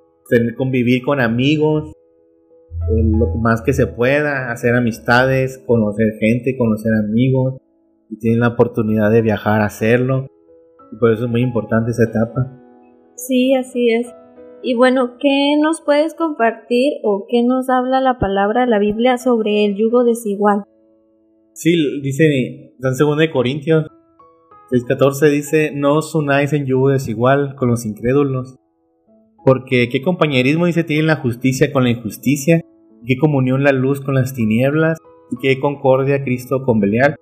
convivir 0.57 1.03
con 1.03 1.21
amigos, 1.21 1.93
lo 2.91 3.35
más 3.41 3.63
que 3.63 3.73
se 3.73 3.87
pueda, 3.87 4.53
hacer 4.53 4.75
amistades, 4.75 5.59
conocer 5.67 6.15
gente, 6.21 6.57
conocer 6.57 6.93
amigos, 6.95 7.57
y 8.11 8.19
tienen 8.19 8.41
la 8.41 8.49
oportunidad 8.49 9.11
de 9.11 9.23
viajar 9.23 9.63
hacerlo. 9.63 10.27
Y 10.93 10.97
por 10.97 11.13
eso 11.13 11.25
es 11.25 11.31
muy 11.31 11.43
importante 11.43 11.91
esa 11.91 12.05
etapa. 12.05 12.53
Sí, 13.17 13.55
así 13.55 13.91
es. 13.91 14.07
Y 14.63 14.75
bueno, 14.75 15.17
¿qué 15.21 15.57
nos 15.61 15.83
puedes 15.83 16.15
compartir 16.15 16.95
o 17.05 17.27
qué 17.29 17.43
nos 17.43 17.69
habla 17.69 18.01
la 18.01 18.19
palabra 18.19 18.63
de 18.63 18.67
la 18.69 18.79
Biblia 18.79 19.19
sobre 19.19 19.65
el 19.65 19.77
yugo 19.77 20.05
desigual? 20.05 20.65
Sí, 21.53 21.75
dice 22.03 22.25
en 22.25 22.73
2 22.79 23.19
de 23.19 23.31
Corintios 23.31 23.87
6:14 24.71 25.31
dice, 25.31 25.71
no 25.75 25.97
os 25.97 26.15
unáis 26.15 26.53
en 26.53 26.67
yugo 26.67 26.91
desigual 26.91 27.55
con 27.55 27.69
los 27.69 27.87
incrédulos, 27.87 28.57
porque 29.45 29.89
qué 29.89 30.03
compañerismo 30.03 30.67
dice 30.67 30.85
tiene 30.85 31.05
la 31.05 31.17
justicia 31.17 31.73
con 31.73 31.85
la 31.85 31.91
injusticia, 31.91 32.61
qué 33.07 33.17
comunión 33.17 33.63
la 33.65 33.73
luz 33.73 34.03
con 34.03 34.15
las 34.15 34.35
tinieblas, 34.35 34.99
y 35.31 35.37
qué 35.41 35.59
concordia 35.59 36.23
Cristo 36.23 36.63
con 36.65 36.81
Belial, 36.81 37.17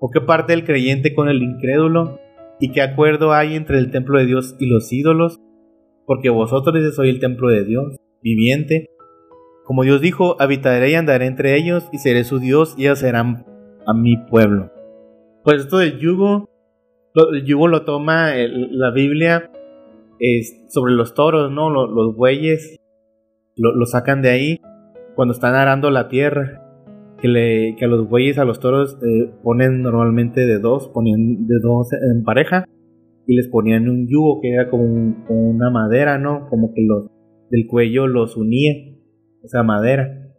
o 0.00 0.10
qué 0.10 0.20
parte 0.20 0.54
del 0.54 0.64
creyente 0.64 1.14
con 1.14 1.28
el 1.28 1.40
incrédulo, 1.40 2.18
y 2.62 2.70
qué 2.70 2.80
acuerdo 2.80 3.32
hay 3.32 3.56
entre 3.56 3.78
el 3.78 3.90
templo 3.90 4.20
de 4.20 4.26
Dios 4.26 4.54
y 4.60 4.66
los 4.66 4.92
ídolos, 4.92 5.40
porque 6.06 6.30
vosotros 6.30 6.94
sois 6.94 7.12
el 7.12 7.18
templo 7.18 7.48
de 7.48 7.64
Dios, 7.64 7.96
viviente. 8.22 8.86
Como 9.64 9.82
Dios 9.82 10.00
dijo, 10.00 10.36
habitaré 10.40 10.92
y 10.92 10.94
andaré 10.94 11.26
entre 11.26 11.56
ellos, 11.56 11.88
y 11.90 11.98
seré 11.98 12.22
su 12.22 12.38
Dios, 12.38 12.76
y 12.78 12.84
ellos 12.84 13.00
serán 13.00 13.44
a 13.84 13.92
mi 13.92 14.16
pueblo. 14.16 14.70
Pues 15.42 15.62
esto 15.62 15.78
del 15.78 15.98
yugo, 15.98 16.48
el 17.32 17.44
yugo 17.44 17.66
lo 17.66 17.82
toma 17.82 18.30
la 18.36 18.92
Biblia 18.92 19.50
sobre 20.68 20.92
los 20.92 21.14
toros, 21.14 21.50
¿no? 21.50 21.68
Los, 21.68 22.14
bueyes 22.14 22.78
lo, 23.56 23.86
sacan 23.86 24.22
de 24.22 24.30
ahí 24.30 24.60
cuando 25.16 25.34
están 25.34 25.56
arando 25.56 25.90
la 25.90 26.06
tierra. 26.06 26.61
Que, 27.22 27.28
le, 27.28 27.76
que 27.76 27.84
a 27.84 27.88
los 27.88 28.08
bueyes, 28.08 28.36
a 28.38 28.44
los 28.44 28.58
toros, 28.58 28.98
eh, 29.00 29.30
ponen 29.44 29.82
normalmente 29.82 30.44
de 30.44 30.58
dos, 30.58 30.88
ponían 30.88 31.46
de 31.46 31.54
dos 31.62 31.92
en 31.92 32.24
pareja 32.24 32.66
y 33.26 33.36
les 33.36 33.48
ponían 33.48 33.88
un 33.88 34.08
yugo 34.08 34.40
que 34.40 34.52
era 34.52 34.68
como, 34.68 34.84
una 35.28 35.70
madera, 35.70 36.18
¿no? 36.18 36.48
Como 36.48 36.74
que 36.74 36.82
los 36.82 37.06
del 37.50 37.66
cuello 37.66 38.08
los 38.08 38.36
unía, 38.36 38.72
esa 39.44 39.62
madera. 39.62 40.32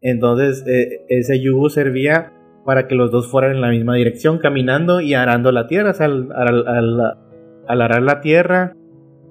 Entonces 0.00 0.64
eh, 0.66 1.06
ese 1.08 1.40
yugo 1.40 1.70
servía 1.70 2.32
para 2.68 2.86
que 2.86 2.94
los 2.94 3.10
dos 3.10 3.30
fueran 3.30 3.52
en 3.52 3.62
la 3.62 3.70
misma 3.70 3.94
dirección, 3.94 4.38
caminando 4.38 5.00
y 5.00 5.14
arando 5.14 5.52
la 5.52 5.66
tierra. 5.66 5.92
O 5.92 5.94
sea, 5.94 6.04
al, 6.06 7.80
arar 7.80 8.02
la 8.02 8.20
tierra, 8.20 8.76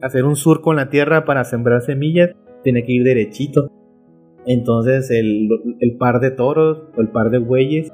hacer 0.01 0.25
un 0.25 0.35
surco 0.35 0.71
en 0.71 0.77
la 0.77 0.89
tierra 0.89 1.23
para 1.23 1.43
sembrar 1.43 1.81
semillas, 1.81 2.31
tiene 2.63 2.83
que 2.83 2.93
ir 2.93 3.03
derechito. 3.03 3.69
Entonces 4.47 5.11
el, 5.11 5.49
par 5.99 6.19
de 6.19 6.31
toros 6.31 6.83
o 6.97 7.01
el 7.01 7.09
par 7.09 7.29
de 7.29 7.37
bueyes, 7.37 7.91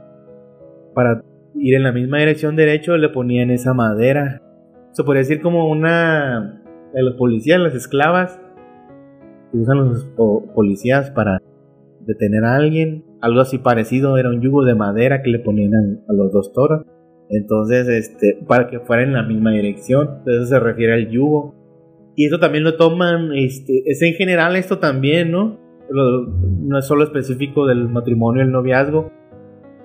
para 0.94 1.24
ir 1.56 1.76
en 1.76 1.84
la 1.84 1.92
misma 1.92 2.20
dirección 2.20 2.56
derecho, 2.56 2.96
le 2.98 3.10
ponían 3.10 3.52
esa 3.52 3.74
madera 3.74 4.44
se 4.94 5.04
podría 5.04 5.22
decir 5.22 5.42
como 5.42 5.70
una 5.70 6.62
de 6.94 7.04
los 7.04 7.16
policías, 7.16 7.60
las 7.60 7.74
esclavas, 7.74 8.40
que 9.52 9.58
usan 9.58 9.78
los 9.80 10.06
policías 10.54 11.10
para 11.12 11.42
detener 12.02 12.46
a 12.46 12.56
alguien. 12.56 13.04
Algo 13.20 13.42
así 13.42 13.58
parecido, 13.58 14.18
era 14.18 14.30
un 14.30 14.42
yugo 14.42 14.64
de 14.64 14.76
madera 14.76 15.24
que 15.24 15.32
le 15.32 15.40
ponían 15.40 16.04
a, 16.08 16.14
los 16.14 16.32
dos 16.32 16.54
toros. 16.54 16.86
Entonces, 17.30 17.88
este, 17.88 18.38
para 18.48 18.68
que 18.68 18.82
fuera 18.82 19.02
en 19.02 19.14
la 19.14 19.24
misma 19.24 19.52
dirección. 19.52 20.22
Eso 20.28 20.46
se 20.46 20.60
refiere 20.60 20.94
al 20.94 21.10
yugo. 21.10 21.56
Y 22.16 22.28
eso 22.28 22.38
también 22.38 22.64
lo 22.64 22.78
toman, 22.78 23.34
este, 23.34 23.82
es 23.88 24.00
en 24.04 24.14
general 24.14 24.56
esto 24.56 24.78
también, 24.78 25.32
¿no? 25.32 25.58
No 25.90 26.78
es 26.78 26.86
solo 26.86 27.04
específico 27.04 27.66
del 27.66 27.90
matrimonio 27.90 28.42
y 28.42 28.46
el 28.46 28.52
noviazgo, 28.52 29.12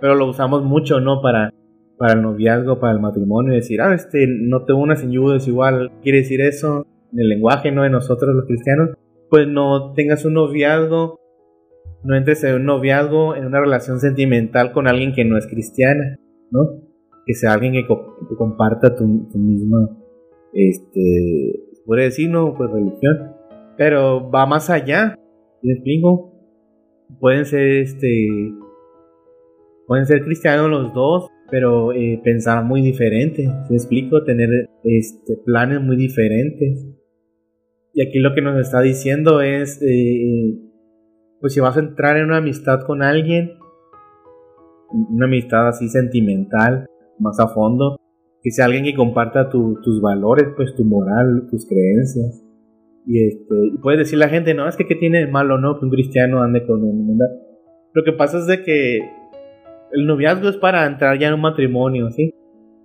pero 0.00 0.14
lo 0.14 0.28
usamos 0.28 0.64
mucho, 0.64 1.00
¿no? 1.00 1.20
Para 1.20 1.52
para 1.98 2.14
el 2.14 2.22
noviazgo, 2.22 2.78
para 2.78 2.92
el 2.94 3.00
matrimonio, 3.00 3.52
y 3.52 3.56
decir, 3.56 3.82
ah, 3.82 3.92
este, 3.92 4.26
no 4.28 4.64
te 4.64 4.72
unas 4.72 5.02
en 5.02 5.10
yugo 5.10 5.32
desigual, 5.32 5.90
quiere 6.00 6.18
decir 6.18 6.40
eso 6.40 6.86
en 7.12 7.20
el 7.20 7.28
lenguaje, 7.28 7.72
¿no? 7.72 7.82
De 7.82 7.90
nosotros 7.90 8.34
los 8.34 8.46
cristianos, 8.46 8.90
pues 9.28 9.48
no 9.48 9.92
tengas 9.94 10.24
un 10.24 10.34
noviazgo, 10.34 11.18
no 12.04 12.16
entres 12.16 12.44
en 12.44 12.54
un 12.54 12.64
noviazgo, 12.66 13.34
en 13.34 13.44
una 13.44 13.60
relación 13.60 13.98
sentimental 13.98 14.72
con 14.72 14.86
alguien 14.86 15.12
que 15.12 15.24
no 15.24 15.36
es 15.36 15.46
cristiana, 15.48 16.16
¿no? 16.52 16.60
Que 17.26 17.34
sea 17.34 17.52
alguien 17.52 17.72
que, 17.72 17.86
comparta 18.36 18.94
tu, 18.94 19.04
misma, 19.06 19.90
este, 20.52 21.60
puede 21.84 22.04
decir, 22.04 22.30
¿no? 22.30 22.54
Pues 22.54 22.70
religión, 22.70 23.32
pero 23.76 24.30
va 24.30 24.46
más 24.46 24.70
allá, 24.70 25.18
¿me 25.62 25.72
explico? 25.72 26.32
Pueden 27.20 27.44
ser, 27.44 27.68
este, 27.82 28.28
pueden 29.86 30.06
ser 30.06 30.24
cristianos 30.24 30.70
los 30.70 30.92
dos, 30.92 31.28
pero 31.50 31.92
eh, 31.92 32.20
pensar 32.22 32.64
muy 32.64 32.82
diferente. 32.82 33.48
¿Me 33.70 33.76
explico? 33.76 34.24
Tener 34.24 34.68
este, 34.84 35.36
planes 35.44 35.80
muy 35.80 35.96
diferentes. 35.96 36.86
Y 37.94 38.02
aquí 38.02 38.18
lo 38.18 38.34
que 38.34 38.42
nos 38.42 38.58
está 38.60 38.80
diciendo 38.80 39.40
es, 39.40 39.80
eh, 39.82 40.58
pues 41.40 41.54
si 41.54 41.60
vas 41.60 41.76
a 41.76 41.80
entrar 41.80 42.16
en 42.16 42.26
una 42.26 42.38
amistad 42.38 42.80
con 42.86 43.02
alguien, 43.02 43.52
una 44.90 45.26
amistad 45.26 45.68
así 45.68 45.88
sentimental, 45.88 46.86
más 47.18 47.40
a 47.40 47.48
fondo, 47.48 47.96
que 48.42 48.50
sea 48.50 48.66
alguien 48.66 48.84
que 48.84 48.94
comparta 48.94 49.48
tus 49.48 50.00
valores, 50.00 50.48
pues 50.56 50.74
tu 50.74 50.84
moral, 50.84 51.48
tus 51.50 51.66
creencias. 51.66 52.47
Y, 53.08 53.26
este, 53.26 53.54
puedes 53.82 54.00
decir 54.00 54.18
la 54.18 54.28
gente, 54.28 54.52
no, 54.52 54.68
es 54.68 54.76
que 54.76 54.86
qué 54.86 54.94
tiene 54.94 55.20
de 55.20 55.26
malo, 55.28 55.56
¿no? 55.58 55.78
Que 55.78 55.86
un 55.86 55.90
cristiano 55.90 56.42
ande 56.42 56.66
con 56.66 56.84
un... 56.84 57.18
Lo 57.94 58.04
que 58.04 58.12
pasa 58.12 58.36
es 58.38 58.46
de 58.46 58.62
que 58.62 58.98
el 59.92 60.06
noviazgo 60.06 60.50
es 60.50 60.58
para 60.58 60.86
entrar 60.86 61.18
ya 61.18 61.28
en 61.28 61.34
un 61.34 61.40
matrimonio, 61.40 62.10
¿sí? 62.10 62.34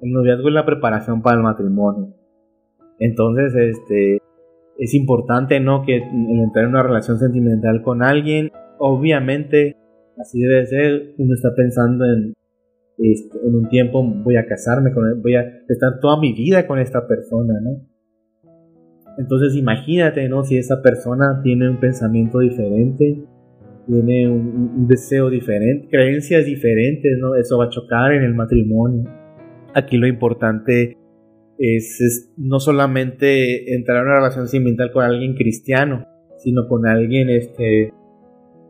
El 0.01 0.13
noviazgo 0.13 0.47
es 0.47 0.53
la 0.53 0.65
preparación 0.65 1.21
para 1.21 1.35
el 1.35 1.43
matrimonio. 1.43 2.13
Entonces, 2.99 3.53
este, 3.53 4.19
es 4.79 4.93
importante, 4.93 5.59
¿no? 5.59 5.83
Que 5.85 5.97
entrar 5.97 6.63
en 6.63 6.69
una 6.69 6.83
relación 6.83 7.19
sentimental 7.19 7.81
con 7.81 8.01
alguien, 8.01 8.49
obviamente, 8.79 9.75
así 10.17 10.39
debe 10.39 10.65
ser, 10.67 11.15
uno 11.17 11.33
está 11.33 11.53
pensando 11.53 12.05
en, 12.05 12.33
este, 12.97 13.39
en 13.45 13.55
un 13.55 13.67
tiempo 13.67 14.01
voy 14.01 14.37
a 14.37 14.45
casarme 14.45 14.93
con 14.93 15.21
voy 15.21 15.35
a 15.35 15.41
estar 15.67 15.99
toda 15.99 16.17
mi 16.21 16.31
vida 16.31 16.65
con 16.65 16.79
esta 16.79 17.05
persona, 17.05 17.55
¿no? 17.61 17.92
Entonces 19.17 19.55
imagínate, 19.55 20.27
¿no? 20.27 20.43
Si 20.43 20.57
esa 20.57 20.81
persona 20.81 21.41
tiene 21.43 21.69
un 21.69 21.79
pensamiento 21.79 22.39
diferente, 22.39 23.23
tiene 23.87 24.29
un, 24.29 24.87
deseo 24.87 25.29
diferente, 25.29 25.87
creencias 25.89 26.45
diferentes, 26.45 27.17
¿no? 27.19 27.35
Eso 27.35 27.57
va 27.57 27.65
a 27.65 27.69
chocar 27.69 28.13
en 28.13 28.23
el 28.23 28.33
matrimonio. 28.33 29.09
Aquí 29.73 29.97
lo 29.97 30.07
importante 30.07 30.97
es, 31.57 32.31
no 32.37 32.59
solamente 32.59 33.73
entrar 33.75 33.97
en 33.97 34.03
una 34.05 34.15
relación 34.15 34.47
sentimental 34.47 34.91
con 34.91 35.03
alguien 35.03 35.35
cristiano, 35.35 36.05
sino 36.37 36.67
con 36.67 36.87
alguien 36.87 37.29
este, 37.29 37.93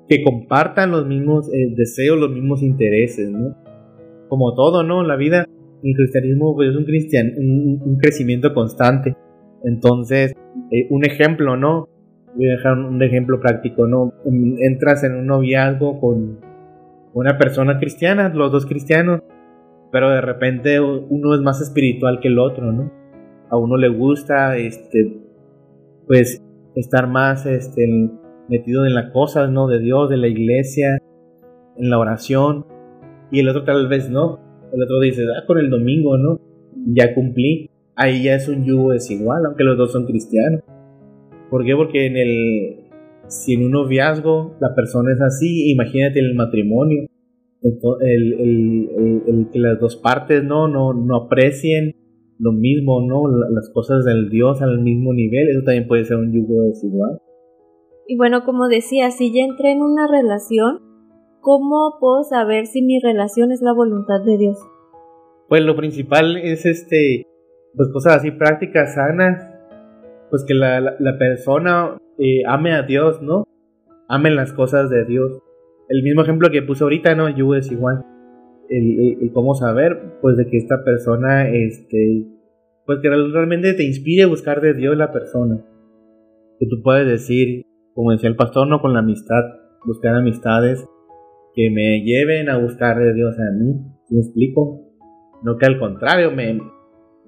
que 0.08 0.24
compartan 0.24 0.92
los 0.92 1.08
mismos 1.08 1.50
eh, 1.54 1.74
deseos, 1.76 2.20
los 2.20 2.32
mismos 2.32 2.62
intereses, 2.62 3.30
¿no? 3.30 3.56
Como 4.28 4.54
todo, 4.56 4.84
¿no? 4.84 5.04
La 5.04 5.16
vida, 5.16 5.46
el 5.84 5.96
cristianismo 5.96 6.56
pues, 6.56 6.70
es 6.70 6.76
un, 6.76 6.86
cristian, 6.86 7.34
un, 7.38 7.98
crecimiento 7.98 8.54
constante. 8.54 9.16
Entonces, 9.64 10.34
eh, 10.72 10.88
un 10.90 11.06
ejemplo, 11.06 11.58
¿no? 11.58 11.90
voy 12.36 12.50
a 12.50 12.54
dejar 12.54 12.78
un 12.78 13.02
ejemplo 13.02 13.40
práctico, 13.40 13.88
¿no? 13.88 14.14
Entras 14.26 15.04
en 15.04 15.16
un 15.16 15.28
noviazgo 15.28 16.00
con 16.00 16.40
una 17.14 17.38
persona 17.38 17.78
cristiana, 17.80 18.30
los 18.30 18.52
dos 18.52 18.66
cristianos, 18.66 19.22
pero 19.92 20.10
de 20.10 20.22
repente 20.22 20.80
uno 20.80 21.36
es 21.36 21.42
más 21.42 21.62
espiritual 21.62 22.20
que 22.20 22.30
el 22.30 22.40
otro, 22.40 22.72
¿no? 22.72 22.92
A 23.50 23.58
uno 23.58 23.78
le 23.78 23.90
gusta, 23.90 24.58
este, 24.58 25.22
pues, 26.08 26.42
estar 26.76 27.08
más, 27.08 27.46
este, 27.46 28.10
metido 28.50 28.86
en 28.86 28.96
las 28.96 29.12
cosas, 29.12 29.52
¿no? 29.52 29.68
De 29.68 29.80
Dios, 29.80 30.10
de 30.10 30.18
la 30.18 30.28
iglesia, 30.28 30.98
en 31.78 31.90
la 31.90 32.00
oración, 32.00 32.66
y 33.32 33.40
el 33.40 33.50
otro 33.50 33.64
tal 33.64 33.88
vez 33.88 34.10
no. 34.10 34.40
El 34.74 34.82
otro 34.82 35.00
dice, 35.00 35.24
ah, 35.38 35.46
con 35.46 35.60
el 35.60 35.70
domingo, 35.70 36.18
¿no? 36.18 36.40
Ya 36.88 37.14
cumplí. 37.14 37.70
Ahí 37.96 38.24
ya 38.24 38.36
es 38.36 38.48
un 38.48 38.66
yugo 38.66 38.92
desigual, 38.92 39.46
aunque 39.46 39.64
los 39.64 39.78
dos 39.78 39.92
son 39.92 40.06
cristianos. 40.06 40.62
¿Por 41.50 41.66
qué? 41.66 41.76
Porque 41.76 42.08
en 42.08 42.18
el, 42.18 42.84
si 43.28 43.54
en 43.54 43.66
un 43.66 43.72
noviazgo 43.72 44.56
la 44.60 44.74
persona 44.74 45.14
es 45.14 45.22
así, 45.22 45.72
imagínate 45.72 46.20
en 46.20 46.26
el 46.26 46.36
matrimonio, 46.36 47.08
el, 47.62 48.34
el, 49.28 49.48
que 49.52 49.60
las 49.60 49.80
dos 49.80 49.96
partes 49.96 50.44
no, 50.44 50.68
no, 50.68 50.94
no 50.94 51.16
aprecien 51.16 51.96
lo 52.40 52.52
mismo, 52.52 53.02
¿no? 53.02 53.28
Las 53.52 53.70
cosas 53.70 54.04
del 54.04 54.30
Dios 54.30 54.62
al 54.62 54.82
mismo 54.82 55.14
nivel, 55.14 55.50
eso 55.50 55.62
también 55.64 55.88
puede 55.88 56.04
ser 56.04 56.18
un 56.18 56.34
yugo 56.34 56.64
desigual. 56.64 57.20
Y 58.08 58.18
bueno, 58.18 58.44
como 58.44 58.68
decía, 58.68 59.12
si 59.12 59.32
ya 59.34 59.44
entré 59.44 59.72
en 59.72 59.82
una 59.82 60.08
relación, 60.08 60.80
¿cómo 61.40 61.98
puedo 62.00 62.24
saber 62.24 62.66
si 62.66 62.82
mi 62.82 63.00
relación 63.00 63.52
es 63.52 63.62
la 63.62 63.74
voluntad 63.74 64.22
de 64.26 64.38
Dios? 64.38 64.58
Pues 65.48 65.64
lo 65.64 65.76
principal 65.76 66.36
es 66.36 66.66
este, 66.66 67.28
pues 67.76 67.90
cosas 67.92 68.18
así 68.18 68.32
prácticas, 68.32 68.96
sanas, 68.96 69.50
pues 70.30 70.44
que 70.46 70.54
la, 70.54 70.80
la, 70.82 71.18
persona 71.18 71.98
eh, 72.18 72.42
ame 72.48 72.74
a 72.74 72.84
Dios, 72.84 73.22
¿no? 73.22 73.46
Ame 74.08 74.32
las 74.32 74.54
cosas 74.54 74.90
de 74.90 75.06
Dios. 75.06 75.40
El 75.90 76.04
mismo 76.04 76.22
ejemplo 76.22 76.50
que 76.50 76.62
puse 76.62 76.84
ahorita, 76.84 77.16
¿no? 77.16 77.30
Yo 77.30 77.56
es 77.56 77.72
igual. 77.72 78.04
El, 78.70 79.32
cómo 79.34 79.54
saber, 79.56 80.18
pues, 80.22 80.38
de 80.38 80.48
que 80.48 80.58
esta 80.58 80.84
persona, 80.84 81.50
este, 81.50 82.26
pues, 82.86 83.00
que 83.02 83.10
realmente 83.10 83.74
te 83.74 83.84
inspire 83.84 84.24
a 84.24 84.28
buscar 84.28 84.62
de 84.62 84.74
Dios 84.74 84.98
la 84.98 85.12
persona. 85.12 85.64
Que 86.60 86.68
tú 86.68 86.82
puedes 86.84 87.08
decir, 87.08 87.66
como 87.94 88.12
decía 88.12 88.30
el 88.30 88.36
pastor, 88.36 88.68
no 88.68 88.82
con 88.82 88.94
la 88.94 89.00
amistad, 89.00 89.44
buscar 89.86 90.16
amistades 90.16 90.84
que 91.56 91.70
me 91.70 92.02
lleven 92.02 92.50
a 92.50 92.58
buscar 92.58 92.98
de 93.00 93.14
Dios 93.14 93.36
a 93.38 93.52
mí. 93.52 93.76
¿Me 94.10 94.20
explico? 94.20 94.82
No 95.44 95.58
que 95.58 95.66
al 95.66 95.78
contrario 95.78 96.32
me, 96.32 96.60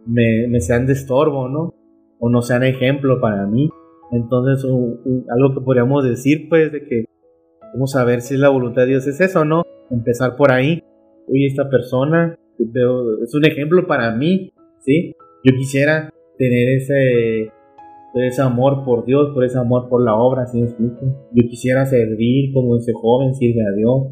me, 0.06 0.60
sean 0.62 0.86
de 0.86 0.94
estorbo, 0.94 1.50
¿no? 1.50 1.74
O 2.20 2.30
no 2.30 2.42
sean 2.42 2.64
ejemplo 2.64 3.20
para 3.20 3.46
mí. 3.46 3.70
Entonces, 4.12 4.64
algo 4.64 5.54
que 5.54 5.62
podríamos 5.64 6.04
decir, 6.04 6.48
pues, 6.50 6.72
de 6.72 6.86
que 6.86 7.06
vamos 7.74 7.96
a 7.96 8.06
ver 8.06 8.22
si 8.22 8.38
la 8.38 8.50
voluntad 8.50 8.84
de 8.84 8.90
Dios 8.90 9.08
es 9.08 9.20
eso, 9.20 9.46
¿no? 9.46 9.64
Empezar 9.90 10.36
por 10.36 10.52
ahí. 10.52 10.84
Oye, 11.28 11.48
esta 11.48 11.70
persona 11.70 12.38
es 12.60 13.36
un 13.36 13.46
ejemplo 13.46 13.88
para 13.88 14.12
mí, 14.16 14.52
¿sí? 14.80 15.14
Yo 15.44 15.54
quisiera 15.58 16.14
tener 16.38 16.70
ese, 16.70 17.52
ese 18.14 18.42
amor 18.42 18.86
por 18.86 19.06
Dios, 19.06 19.32
por 19.34 19.44
ese 19.44 19.58
amor 19.58 19.90
por 19.90 20.04
la 20.04 20.16
obra, 20.16 20.46
¿sí 20.46 20.62
me? 20.62 20.70
Yo 20.80 21.50
quisiera 21.50 21.86
servir 21.86 22.54
como 22.54 22.78
ese 22.78 22.94
joven 22.94 23.34
sirve 23.36 23.62
a 23.62 23.76
Dios. 23.76 24.08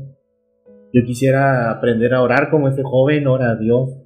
Yo 0.93 1.03
quisiera 1.05 1.71
aprender 1.71 2.13
a 2.13 2.21
orar 2.21 2.49
como 2.49 2.67
ese 2.67 2.83
joven 2.83 3.27
ora 3.27 3.51
a 3.51 3.55
Dios 3.55 4.02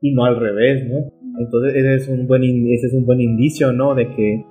y 0.00 0.14
no 0.14 0.24
al 0.24 0.38
revés, 0.38 0.86
¿no? 0.88 1.12
Entonces 1.38 1.74
ese 1.74 1.94
es 1.94 2.08
un 2.08 2.26
buen, 2.26 2.42
ese 2.42 2.86
es 2.86 2.94
un 2.94 3.06
buen 3.06 3.20
indicio, 3.20 3.72
¿no? 3.72 3.94
De 3.94 4.08
que, 4.14 4.44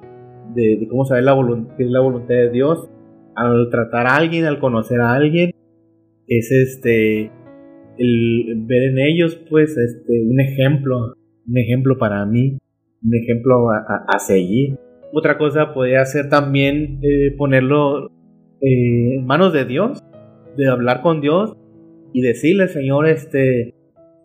de, 0.53 0.87
cómo 0.89 1.05
saber 1.05 1.23
la 1.23 1.33
voluntad, 1.33 1.75
la 1.79 1.99
voluntad 2.01 2.35
de 2.35 2.49
Dios 2.49 2.89
al 3.35 3.69
tratar 3.69 4.07
a 4.07 4.15
alguien, 4.15 4.45
al 4.45 4.59
conocer 4.59 5.01
a 5.01 5.13
alguien, 5.13 5.51
es 6.27 6.51
este, 6.51 7.31
el 7.97 8.63
ver 8.65 8.83
en 8.83 8.99
ellos, 8.99 9.35
pues, 9.49 9.77
este, 9.77 10.21
un 10.21 10.39
ejemplo, 10.39 11.13
un 11.47 11.57
ejemplo 11.57 11.97
para 11.97 12.25
mí, 12.25 12.57
un 13.03 13.15
ejemplo 13.15 13.69
a, 13.69 14.19
seguir. 14.19 14.77
Otra 15.13 15.37
cosa 15.37 15.73
podría 15.73 16.03
ser 16.05 16.29
también 16.29 16.99
eh, 17.03 17.35
ponerlo 17.37 18.07
eh, 18.61 19.15
en 19.17 19.25
manos 19.25 19.53
de 19.53 19.65
Dios, 19.65 20.01
de 20.57 20.67
hablar 20.67 21.01
con 21.01 21.21
Dios 21.21 21.55
y 22.13 22.21
decirle, 22.21 22.67
Señor, 22.67 23.07
este, 23.07 23.75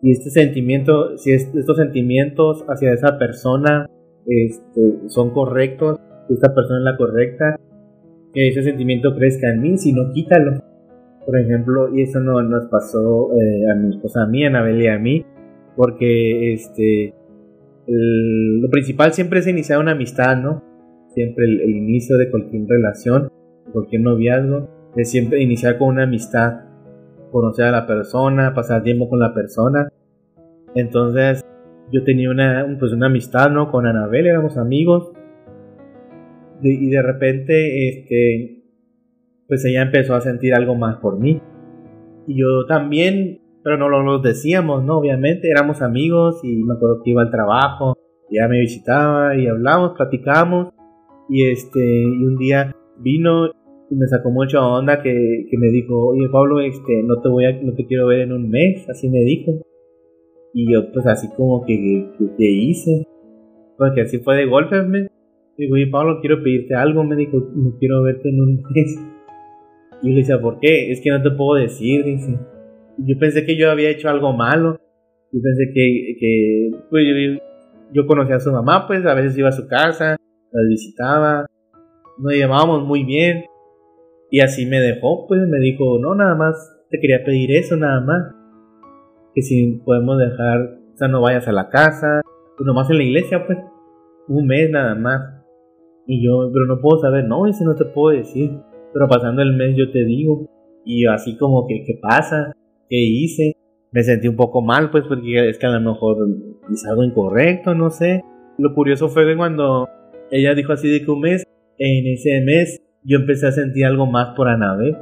y 0.01 0.11
este 0.11 0.31
sentimiento, 0.31 1.17
si 1.17 1.31
estos 1.31 1.77
sentimientos 1.77 2.65
hacia 2.67 2.91
esa 2.93 3.19
persona 3.19 3.87
este, 4.25 5.09
son 5.09 5.31
correctos, 5.31 5.99
si 6.27 6.33
esta 6.33 6.53
persona 6.55 6.79
es 6.79 6.85
la 6.85 6.97
correcta, 6.97 7.59
que 8.33 8.47
ese 8.47 8.63
sentimiento 8.63 9.15
crezca 9.15 9.51
en 9.51 9.61
mí, 9.61 9.77
si 9.77 9.93
no, 9.93 10.11
quítalo. 10.11 10.63
Por 11.25 11.39
ejemplo, 11.39 11.95
y 11.95 12.01
eso 12.01 12.19
no 12.19 12.41
nos 12.41 12.65
pasó 12.65 13.31
eh, 13.33 13.69
a 13.71 13.75
mi 13.75 13.95
esposa, 13.95 14.23
a 14.23 14.27
mí, 14.27 14.43
a 14.43 14.47
Anabel 14.47 14.81
y 14.81 14.87
a 14.87 14.97
mí, 14.97 15.25
porque 15.75 16.53
este, 16.53 17.13
lo 17.87 18.69
principal 18.69 19.13
siempre 19.13 19.39
es 19.39 19.47
iniciar 19.47 19.79
una 19.79 19.91
amistad, 19.91 20.37
¿no? 20.37 20.63
Siempre 21.13 21.45
el, 21.45 21.69
inicio 21.69 22.17
de 22.17 22.31
cualquier 22.31 22.65
relación, 22.67 23.29
cualquier 23.71 24.01
noviazgo, 24.01 24.69
es 24.95 25.11
siempre 25.11 25.41
iniciar 25.41 25.77
con 25.77 25.89
una 25.89 26.03
amistad 26.03 26.70
conocer 27.31 27.65
a 27.65 27.71
la 27.71 27.87
persona, 27.87 28.53
pasar 28.53 28.83
tiempo 28.83 29.09
con 29.09 29.19
la 29.19 29.33
persona. 29.33 29.89
Entonces 30.75 31.45
yo 31.91 32.03
tenía 32.03 32.29
una, 32.29 32.77
pues 32.79 32.93
una 32.93 33.07
amistad 33.07 33.49
¿no? 33.49 33.71
con 33.71 33.85
Anabel, 33.85 34.27
éramos 34.27 34.57
amigos. 34.57 35.11
y 36.61 36.89
de 36.89 37.01
repente, 37.01 37.89
este, 37.89 38.61
pues 39.51 39.65
ella 39.65 39.81
empezó 39.81 40.15
a 40.15 40.21
sentir 40.21 40.53
algo 40.53 40.75
más 40.75 40.95
por 40.97 41.19
mí. 41.19 41.41
Y 42.25 42.39
yo 42.39 42.65
también, 42.67 43.41
pero 43.63 43.77
no 43.77 43.89
lo, 43.89 44.19
decíamos, 44.19 44.83
¿no? 44.85 44.97
Obviamente, 44.97 45.49
éramos 45.49 45.81
amigos 45.81 46.39
y 46.43 46.63
me 46.63 46.75
acuerdo 46.75 47.01
que 47.03 47.11
iba 47.11 47.21
al 47.21 47.31
trabajo, 47.31 47.97
ya 48.29 48.47
me 48.47 48.61
visitaba 48.61 49.35
y 49.35 49.47
hablamos, 49.47 49.91
platicamos. 49.97 50.69
Y 51.27 51.47
este, 51.47 51.79
y 51.79 52.25
un 52.25 52.37
día 52.37 52.73
vino 52.97 53.51
me 53.95 54.07
sacó 54.07 54.31
mucha 54.31 54.65
onda 54.65 55.01
que, 55.01 55.45
me 55.51 55.67
dijo, 55.67 56.09
oye 56.09 56.29
Pablo, 56.31 56.59
este, 56.61 57.03
no 57.03 57.21
te 57.21 57.29
voy 57.29 57.45
a, 57.45 57.61
no 57.61 57.73
te 57.73 57.85
quiero 57.85 58.07
ver 58.07 58.21
en 58.21 58.33
un 58.33 58.49
mes, 58.49 58.87
así 58.89 59.09
me 59.09 59.19
dijo. 59.19 59.51
Y 60.53 60.71
yo 60.71 60.91
pues 60.91 61.05
así 61.07 61.29
como 61.35 61.65
que, 61.65 62.07
que, 62.37 62.51
hice, 62.51 63.07
porque 63.77 64.01
así 64.01 64.19
fue 64.19 64.37
de 64.37 64.45
golpe, 64.45 64.81
me 64.83 65.07
dijo, 65.57 65.75
oye 65.75 65.87
Pablo, 65.87 66.19
quiero 66.21 66.41
pedirte 66.43 66.75
algo, 66.75 67.03
me 67.03 67.15
dijo, 67.15 67.37
no 67.55 67.77
quiero 67.79 68.03
verte 68.03 68.29
en 68.29 68.41
un 68.41 68.63
mes. 68.73 68.99
Y 70.01 70.09
yo 70.09 70.13
le 70.15 70.21
decía, 70.21 70.41
¿por 70.41 70.59
qué? 70.59 70.91
Es 70.91 71.01
que 71.01 71.11
no 71.11 71.21
te 71.21 71.31
puedo 71.31 71.61
decir, 71.61 72.03
dice. 72.03 72.37
Yo 72.97 73.17
pensé 73.19 73.45
que 73.45 73.57
yo 73.57 73.69
había 73.69 73.89
hecho 73.89 74.09
algo 74.09 74.33
malo. 74.33 74.79
Yo 75.31 75.39
pensé 75.41 75.71
que, 75.73 76.15
que 76.19 76.71
pues, 76.89 77.03
yo, 77.07 77.41
yo 77.93 78.07
conocía 78.07 78.37
a 78.37 78.39
su 78.39 78.51
mamá, 78.51 78.87
pues 78.87 79.05
a 79.05 79.13
veces 79.13 79.37
iba 79.37 79.49
a 79.49 79.53
su 79.53 79.67
casa, 79.67 80.17
la 80.51 80.69
visitaba, 80.69 81.45
nos 82.17 82.33
llevábamos 82.33 82.85
muy 82.85 83.03
bien. 83.03 83.45
Y 84.33 84.39
así 84.39 84.65
me 84.65 84.79
dejó, 84.79 85.27
pues 85.27 85.41
me 85.45 85.59
dijo, 85.59 85.99
no, 85.99 86.15
nada 86.15 86.35
más 86.35 86.55
te 86.89 86.99
quería 87.01 87.21
pedir 87.25 87.51
eso, 87.51 87.75
nada 87.75 87.99
más. 87.99 88.33
Que 89.35 89.41
si 89.41 89.81
podemos 89.85 90.17
dejar, 90.17 90.79
o 90.93 90.97
sea, 90.97 91.09
no 91.09 91.21
vayas 91.21 91.49
a 91.49 91.51
la 91.51 91.67
casa, 91.67 92.21
pues 92.55 92.65
nomás 92.65 92.89
en 92.89 92.97
la 92.97 93.03
iglesia, 93.03 93.45
pues, 93.45 93.59
un 94.29 94.47
mes 94.47 94.69
nada 94.71 94.95
más. 94.95 95.21
Y 96.07 96.25
yo, 96.25 96.49
pero 96.53 96.65
no 96.65 96.79
puedo 96.79 97.01
saber, 97.01 97.25
no, 97.25 97.45
ese 97.45 97.65
no 97.65 97.75
te 97.75 97.83
puedo 97.83 98.17
decir. 98.17 98.51
Pero 98.93 99.09
pasando 99.09 99.41
el 99.41 99.53
mes 99.53 99.75
yo 99.75 99.91
te 99.91 100.05
digo. 100.05 100.47
Y 100.85 101.05
así 101.07 101.35
como 101.35 101.67
que, 101.67 101.83
¿qué 101.85 101.99
pasa? 102.01 102.53
¿Qué 102.89 102.97
hice? 102.97 103.57
Me 103.91 104.01
sentí 104.03 104.29
un 104.29 104.37
poco 104.37 104.61
mal, 104.61 104.91
pues, 104.91 105.03
porque 105.09 105.49
es 105.49 105.59
que 105.59 105.65
a 105.65 105.77
lo 105.77 105.91
mejor 105.91 106.17
hice 106.71 106.89
algo 106.89 107.03
incorrecto, 107.03 107.75
no 107.75 107.89
sé. 107.89 108.23
Lo 108.57 108.73
curioso 108.73 109.09
fue 109.09 109.25
que 109.25 109.35
cuando 109.35 109.89
ella 110.31 110.53
dijo 110.55 110.71
así 110.71 110.89
de 110.89 111.03
que 111.03 111.11
un 111.11 111.19
mes, 111.19 111.43
en 111.77 112.07
ese 112.07 112.41
mes 112.45 112.81
yo 113.03 113.17
empecé 113.17 113.47
a 113.47 113.51
sentir 113.51 113.85
algo 113.85 114.05
más 114.05 114.35
por 114.35 114.47
Anabel. 114.47 114.97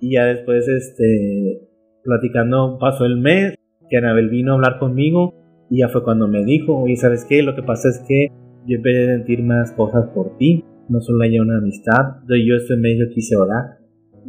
Y 0.00 0.14
ya 0.14 0.24
después, 0.26 0.66
este, 0.68 1.68
platicando, 2.02 2.78
pasó 2.78 3.04
el 3.04 3.18
mes, 3.18 3.54
que 3.88 3.96
Anabel 3.96 4.30
vino 4.30 4.52
a 4.52 4.54
hablar 4.54 4.78
conmigo. 4.78 5.34
Y 5.68 5.80
ya 5.80 5.88
fue 5.88 6.02
cuando 6.02 6.28
me 6.28 6.44
dijo, 6.44 6.76
oye, 6.76 6.96
¿sabes 6.96 7.24
qué? 7.28 7.42
Lo 7.42 7.54
que 7.54 7.62
pasa 7.62 7.88
es 7.88 8.02
que 8.06 8.28
yo 8.66 8.76
empecé 8.76 9.04
a 9.04 9.16
sentir 9.16 9.42
más 9.42 9.72
cosas 9.72 10.08
por 10.14 10.36
ti. 10.36 10.64
No 10.88 11.00
solo 11.00 11.22
hay 11.22 11.38
una 11.38 11.58
amistad. 11.58 12.22
Yo 12.28 12.56
este 12.56 12.76
medio 12.76 13.08
quise 13.14 13.36
orar. 13.36 13.78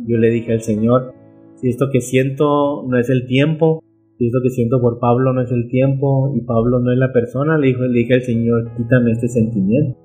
Yo 0.06 0.18
le 0.18 0.30
dije 0.30 0.54
al 0.54 0.62
Señor, 0.62 1.14
si 1.56 1.70
esto 1.70 1.90
que 1.92 2.02
siento 2.02 2.86
no 2.88 2.98
es 2.98 3.10
el 3.10 3.26
tiempo, 3.26 3.84
si 4.18 4.28
esto 4.28 4.40
que 4.42 4.50
siento 4.50 4.80
por 4.80 5.00
Pablo 5.00 5.34
no 5.34 5.42
es 5.42 5.52
el 5.52 5.68
tiempo 5.68 6.34
y 6.36 6.42
Pablo 6.42 6.80
no 6.80 6.92
es 6.92 6.98
la 6.98 7.12
persona, 7.12 7.58
le, 7.58 7.68
dijo, 7.68 7.84
le 7.84 8.00
dije 8.00 8.14
al 8.14 8.22
Señor, 8.22 8.72
quítame 8.78 9.12
este 9.12 9.28
sentimiento 9.28 9.98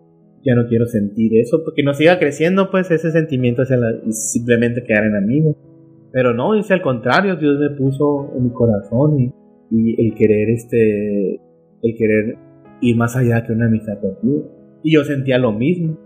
ya 0.46 0.54
no 0.54 0.68
quiero 0.68 0.86
sentir 0.86 1.36
eso, 1.38 1.62
porque 1.64 1.82
no 1.82 1.92
siga 1.92 2.20
creciendo 2.20 2.70
pues 2.70 2.90
ese 2.92 3.10
sentimiento 3.10 3.62
hacia 3.62 3.76
la, 3.76 4.00
simplemente 4.10 4.84
quedar 4.84 5.04
en 5.04 5.16
amigos. 5.16 5.56
Pero 6.12 6.32
no, 6.32 6.54
dice 6.54 6.72
al 6.72 6.82
contrario, 6.82 7.34
Dios 7.36 7.58
me 7.58 7.70
puso 7.70 8.32
en 8.36 8.44
mi 8.44 8.50
corazón 8.50 9.18
y, 9.18 9.32
el 9.70 10.14
querer 10.14 10.50
este, 10.50 11.40
el 11.82 11.96
querer 11.98 12.38
ir 12.80 12.96
más 12.96 13.16
allá 13.16 13.42
que 13.42 13.52
una 13.52 13.66
amistad 13.66 13.98
contigo. 14.00 14.44
Y 14.84 14.94
yo 14.94 15.02
sentía 15.02 15.38
lo 15.38 15.50
mismo. 15.52 15.98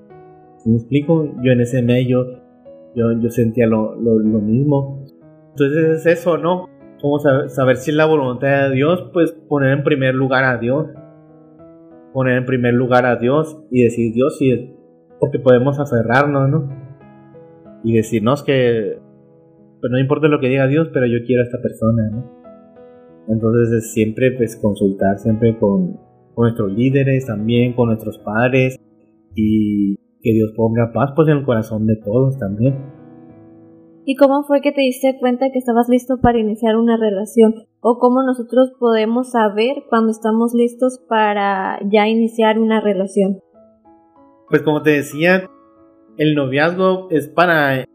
¿Me 0.65 0.77
explico? 0.77 1.35
Yo 1.43 1.53
en 1.53 1.61
ese 1.61 1.83
medio, 1.83 2.41
yo, 2.97 3.13
yo 3.21 3.29
sentía 3.29 3.67
lo, 3.67 3.95
mismo. 4.41 5.05
Entonces 5.51 6.07
es 6.07 6.07
eso, 6.07 6.39
¿no? 6.39 6.71
Como 7.03 7.19
saber, 7.19 7.51
saber 7.51 7.77
si 7.77 7.91
es 7.91 7.97
la 7.97 8.07
voluntad 8.07 8.71
de 8.71 8.75
Dios, 8.75 9.11
pues 9.13 9.33
poner 9.49 9.73
en 9.77 9.85
primer 9.85 10.15
lugar 10.15 10.45
a 10.45 10.57
Dios 10.57 10.87
poner 12.13 12.39
en 12.39 12.47
primer 12.47 12.75
lugar 12.75 13.07
a 13.07 13.17
Dios 13.17 13.63
y 13.71 13.85
decir 13.85 14.13
Dios 14.13 14.37
sí, 14.39 14.75
porque 15.19 15.39
podemos 15.39 15.79
aferrarnos, 15.79 16.49
¿no? 16.49 16.69
Y 17.85 17.95
decirnos 17.95 18.43
que 18.43 18.99
pues 19.81 19.91
no 19.91 19.99
importa 19.99 20.29
lo 20.29 20.41
que 20.41 20.49
diga 20.49 20.67
Dios, 20.67 20.91
pero 20.93 21.07
yo 21.07 21.25
quiero 21.27 21.43
a 21.43 21.47
esta 21.47 21.61
persona, 21.63 22.11
¿no? 22.11 22.41
Entonces 23.29 23.73
es 23.73 23.93
siempre 23.93 24.33
pues 24.33 24.57
consultar 24.57 25.19
siempre 25.19 25.57
con, 25.59 25.95
con 26.35 26.45
nuestros 26.45 26.73
líderes, 26.73 27.27
también 27.27 27.75
con 27.75 27.89
nuestros 27.89 28.19
padres 28.19 28.77
y 29.35 29.97
que 30.23 30.33
Dios 30.33 30.53
ponga 30.57 30.93
paz 30.93 31.13
pues 31.15 31.29
en 31.29 31.39
el 31.39 31.45
corazón 31.45 31.87
de 31.87 31.97
todos 31.97 32.39
también. 32.39 32.75
¿Y 34.05 34.17
cómo 34.17 34.43
fue 34.43 34.61
que 34.61 34.73
te 34.73 34.81
diste 34.81 35.17
cuenta 35.21 35.51
que 35.53 35.59
estabas 35.59 35.89
listo 35.89 36.19
para 36.21 36.39
iniciar 36.39 36.77
una 36.77 36.97
relación? 36.97 37.55
¿O 37.83 37.99
cómo 37.99 38.23
nosotros 38.23 38.73
podemos 38.79 39.31
saber 39.31 39.85
cuando 39.89 40.11
estamos 40.11 40.53
listos 40.53 41.01
para 41.09 41.79
ya 41.91 42.09
iniciar 42.09 42.59
una 42.59 42.79
relación? 42.81 43.41
Pues 44.51 44.63
como 44.63 44.83
te 44.83 44.91
decía, 44.91 45.49
el 46.19 46.35
noviazgo 46.35 47.09
es 47.11 47.29
para... 47.29 47.87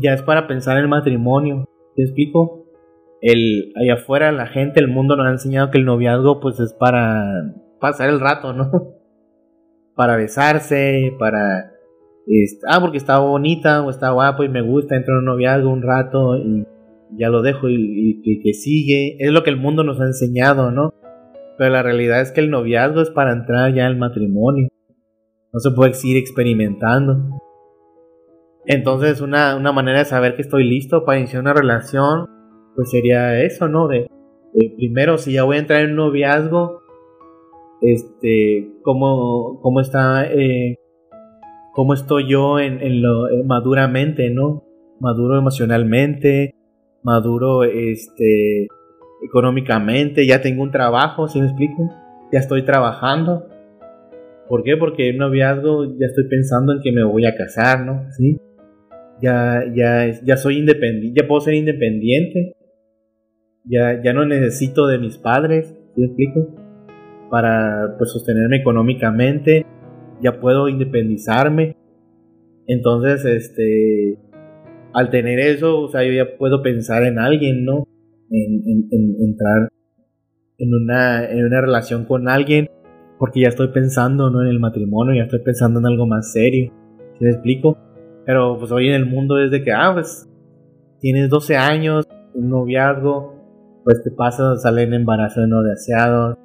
ya 0.00 0.14
es 0.14 0.22
para 0.22 0.46
pensar 0.46 0.78
en 0.78 0.84
el 0.84 0.88
matrimonio. 0.88 1.66
¿Te 1.96 2.02
explico? 2.02 2.64
El, 3.20 3.74
allá 3.76 3.94
afuera 4.00 4.32
la 4.32 4.46
gente, 4.46 4.80
el 4.80 4.88
mundo 4.88 5.16
nos 5.16 5.26
ha 5.26 5.32
enseñado 5.32 5.70
que 5.70 5.76
el 5.76 5.84
noviazgo 5.84 6.40
pues 6.40 6.58
es 6.58 6.72
para 6.72 7.54
pasar 7.78 8.08
el 8.08 8.20
rato, 8.20 8.54
¿no? 8.54 8.70
para 9.94 10.16
besarse, 10.16 11.14
para... 11.18 11.72
Ah, 12.66 12.80
porque 12.80 12.96
está 12.96 13.18
bonita 13.18 13.82
o 13.82 13.90
está 13.90 14.12
guapo 14.12 14.44
y 14.44 14.48
me 14.48 14.62
gusta, 14.62 14.96
entro 14.96 15.14
en 15.14 15.18
un 15.18 15.24
noviazgo 15.26 15.68
un 15.68 15.82
rato 15.82 16.36
y 16.38 16.64
ya 17.16 17.28
lo 17.28 17.42
dejo 17.42 17.68
y, 17.68 18.40
que 18.42 18.54
sigue. 18.54 19.16
Es 19.18 19.30
lo 19.30 19.42
que 19.42 19.50
el 19.50 19.56
mundo 19.56 19.84
nos 19.84 20.00
ha 20.00 20.04
enseñado, 20.04 20.70
¿no? 20.70 20.94
Pero 21.58 21.70
la 21.70 21.82
realidad 21.82 22.20
es 22.20 22.32
que 22.32 22.40
el 22.40 22.50
noviazgo 22.50 23.02
es 23.02 23.10
para 23.10 23.32
entrar 23.32 23.72
ya 23.74 23.86
al 23.86 23.96
matrimonio. 23.96 24.68
No 25.52 25.60
se 25.60 25.70
puede 25.70 25.94
seguir 25.94 26.16
experimentando. 26.16 27.40
Entonces, 28.64 29.20
una, 29.20 29.56
una 29.56 29.72
manera 29.72 29.98
de 29.98 30.04
saber 30.04 30.34
que 30.34 30.42
estoy 30.42 30.64
listo 30.64 31.04
para 31.04 31.18
iniciar 31.18 31.42
una 31.42 31.52
relación, 31.52 32.26
pues 32.74 32.90
sería 32.90 33.40
eso, 33.42 33.68
¿no? 33.68 33.88
De, 33.88 34.08
primero, 34.76 35.18
si 35.18 35.32
ya 35.32 35.44
voy 35.44 35.56
a 35.56 35.60
entrar 35.60 35.82
en 35.82 35.90
un 35.90 35.96
noviazgo, 35.96 36.80
este, 37.80 38.70
cómo, 38.82 39.60
cómo 39.60 39.80
está, 39.80 40.26
eh, 40.32 40.78
cómo 41.72 41.94
estoy 41.94 42.28
yo 42.28 42.60
en, 42.60 43.02
lo 43.02 43.28
eh, 43.28 43.42
maduramente, 43.44 44.30
¿no? 44.30 44.64
Maduro 45.00 45.36
emocionalmente, 45.36 46.54
maduro, 47.02 47.64
este, 47.64 48.68
económicamente, 49.22 50.26
ya 50.26 50.42
tengo 50.42 50.62
un 50.62 50.70
trabajo, 50.70 51.28
¿sí 51.28 51.40
me 51.40 51.46
explico? 51.46 51.90
Ya 52.32 52.40
estoy 52.40 52.64
trabajando. 52.64 53.46
¿Por 54.48 54.62
qué? 54.64 54.76
Porque 54.76 55.10
en 55.10 55.18
noviazgo 55.18 55.84
ya 55.84 56.06
estoy 56.06 56.28
pensando 56.28 56.72
en 56.72 56.80
que 56.82 56.92
me 56.92 57.04
voy 57.04 57.26
a 57.26 57.34
casar, 57.34 57.86
¿no? 57.86 58.10
¿Sí? 58.12 58.38
Ya, 59.20 59.62
ya, 59.74 60.10
ya 60.24 60.36
soy 60.36 60.58
independiente, 60.58 61.20
ya 61.20 61.28
puedo 61.28 61.40
ser 61.40 61.54
independiente. 61.54 62.54
Ya, 63.64 64.02
ya 64.02 64.12
no 64.12 64.24
necesito 64.24 64.88
de 64.88 64.98
mis 64.98 65.18
padres, 65.18 65.68
¿sí 65.94 66.00
me 66.00 66.06
explico? 66.06 66.48
Para 67.30 67.94
pues, 67.96 68.10
sostenerme 68.10 68.56
económicamente. 68.56 69.64
Ya 70.20 70.40
puedo 70.40 70.68
independizarme. 70.68 71.76
Entonces, 72.66 73.24
este, 73.24 74.18
al 74.94 75.10
tener 75.10 75.38
eso, 75.40 75.80
o 75.80 75.88
sea, 75.88 76.04
yo 76.04 76.12
ya 76.12 76.36
puedo 76.38 76.62
pensar 76.62 77.04
en 77.04 77.18
alguien, 77.18 77.64
¿no? 77.64 77.86
en, 78.32 78.88
entrar 79.20 79.68
en 80.58 80.74
una, 80.74 81.28
en 81.28 81.44
una 81.44 81.60
relación 81.60 82.04
con 82.04 82.28
alguien 82.28 82.68
porque 83.18 83.40
ya 83.40 83.48
estoy 83.48 83.68
pensando 83.68 84.30
¿no? 84.30 84.42
en 84.42 84.48
el 84.48 84.58
matrimonio, 84.58 85.14
ya 85.14 85.24
estoy 85.24 85.40
pensando 85.40 85.78
en 85.78 85.86
algo 85.86 86.06
más 86.06 86.32
serio. 86.32 86.72
¿Sí 87.18 87.24
me 87.24 87.30
explico? 87.30 87.78
Pero 88.26 88.58
pues 88.58 88.72
hoy 88.72 88.88
en 88.88 88.94
el 88.94 89.06
mundo 89.06 89.38
es 89.38 89.50
de 89.50 89.62
que, 89.62 89.70
ah, 89.70 89.92
pues 89.92 90.28
tienes 91.00 91.28
12 91.28 91.56
años, 91.56 92.04
un 92.34 92.48
noviazgo, 92.48 93.34
pues 93.84 94.02
te 94.02 94.10
pasa, 94.10 94.56
salen 94.56 94.94
embarazos 94.94 95.46
no 95.46 95.62
deseados, 95.62 96.36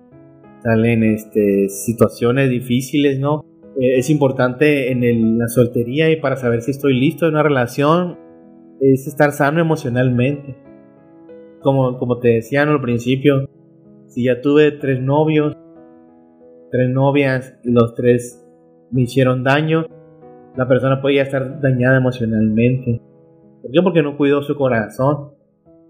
salen 0.63 1.03
este, 1.03 1.69
situaciones 1.69 2.49
difíciles, 2.49 3.19
¿no? 3.19 3.45
Eh, 3.79 3.97
es 3.97 4.09
importante 4.09 4.91
en 4.91 5.37
la 5.37 5.47
soltería 5.47 6.11
y 6.11 6.17
para 6.17 6.35
saber 6.35 6.61
si 6.61 6.71
estoy 6.71 6.99
listo 6.99 7.25
en 7.25 7.33
una 7.33 7.43
relación 7.43 8.17
es 8.79 9.07
estar 9.07 9.31
sano 9.31 9.59
emocionalmente 9.59 10.67
como, 11.61 11.97
como 11.97 12.19
te 12.19 12.29
decía 12.29 12.63
al 12.63 12.81
principio, 12.81 13.49
si 14.07 14.25
ya 14.25 14.41
tuve 14.41 14.71
tres 14.71 15.01
novios, 15.01 15.55
tres 16.71 16.89
novias 16.89 17.57
y 17.63 17.71
los 17.71 17.93
tres 17.95 18.41
me 18.91 19.01
hicieron 19.01 19.43
daño, 19.43 19.85
la 20.55 20.67
persona 20.67 21.01
ya 21.13 21.23
estar 21.23 21.59
dañada 21.61 21.97
emocionalmente. 21.97 23.01
¿Por 23.61 23.71
qué? 23.71 23.81
Porque 23.81 24.01
no 24.01 24.17
cuidó 24.17 24.41
su 24.43 24.55
corazón, 24.55 25.31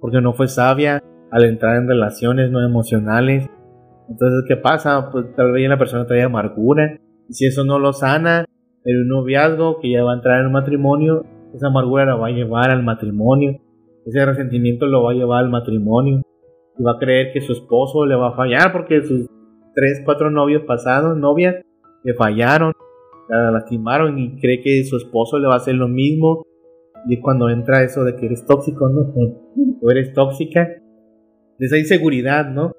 porque 0.02 0.20
no 0.20 0.34
fue 0.34 0.48
sabia 0.48 1.04
al 1.32 1.44
entrar 1.44 1.78
en 1.78 1.88
relaciones 1.88 2.50
no 2.50 2.66
emocionales. 2.66 3.48
Entonces, 4.10 4.46
¿qué 4.48 4.58
pasa? 4.58 5.10
Pues 5.12 5.26
tal 5.36 5.52
vez 5.52 5.70
la 5.70 5.78
persona 5.78 6.08
trae 6.08 6.24
amargura. 6.24 6.98
Y 7.30 7.34
si 7.34 7.46
eso 7.46 7.66
no 7.66 7.78
lo 7.78 7.94
sana 7.94 8.46
en 8.84 9.02
un 9.02 9.10
noviazgo 9.10 9.80
que 9.80 9.92
ya 9.92 10.04
va 10.04 10.14
a 10.14 10.16
entrar 10.16 10.40
en 10.40 10.48
un 10.48 10.54
matrimonio, 10.54 11.26
esa 11.54 11.68
amargura 11.68 12.06
la 12.06 12.16
va 12.16 12.28
a 12.28 12.32
llevar 12.32 12.70
al 12.70 12.84
matrimonio 12.84 13.60
ese 14.08 14.26
resentimiento 14.26 14.86
lo 14.86 15.04
va 15.04 15.12
a 15.12 15.16
llevar 15.16 15.44
al 15.44 15.50
matrimonio 15.50 16.22
y 16.78 16.84
va 16.84 16.94
a 16.94 16.98
creer 16.98 17.34
que 17.34 17.42
su 17.42 17.52
esposo 17.52 18.06
le 18.06 18.16
va 18.16 18.30
a 18.30 18.36
fallar 18.36 18.72
porque 18.72 19.04
sus 19.04 19.28
tres, 19.76 20.02
cuatro 20.06 20.32
novios 20.32 20.64
pasados, 20.64 21.18
novias, 21.18 21.56
le 22.04 22.14
fallaron, 22.14 22.72
la 23.28 23.52
lastimaron 23.52 24.18
y 24.18 24.40
cree 24.40 24.62
que 24.62 24.86
su 24.86 24.96
esposo 24.96 25.40
le 25.40 25.48
va 25.48 25.56
a 25.56 25.58
hacer 25.58 25.76
lo 25.76 25.90
mismo. 25.90 26.46
Y 27.10 27.20
cuando 27.20 27.50
entra 27.50 27.84
eso 27.84 28.06
de 28.06 28.16
que 28.16 28.28
eres 28.28 28.46
tóxico, 28.46 28.88
¿no? 28.90 29.14
O 29.82 29.92
eres 29.92 30.14
tóxica, 30.14 30.68
de 31.60 31.66
esa 31.66 31.78
inseguridad, 31.78 32.50
¿no? 32.50 32.72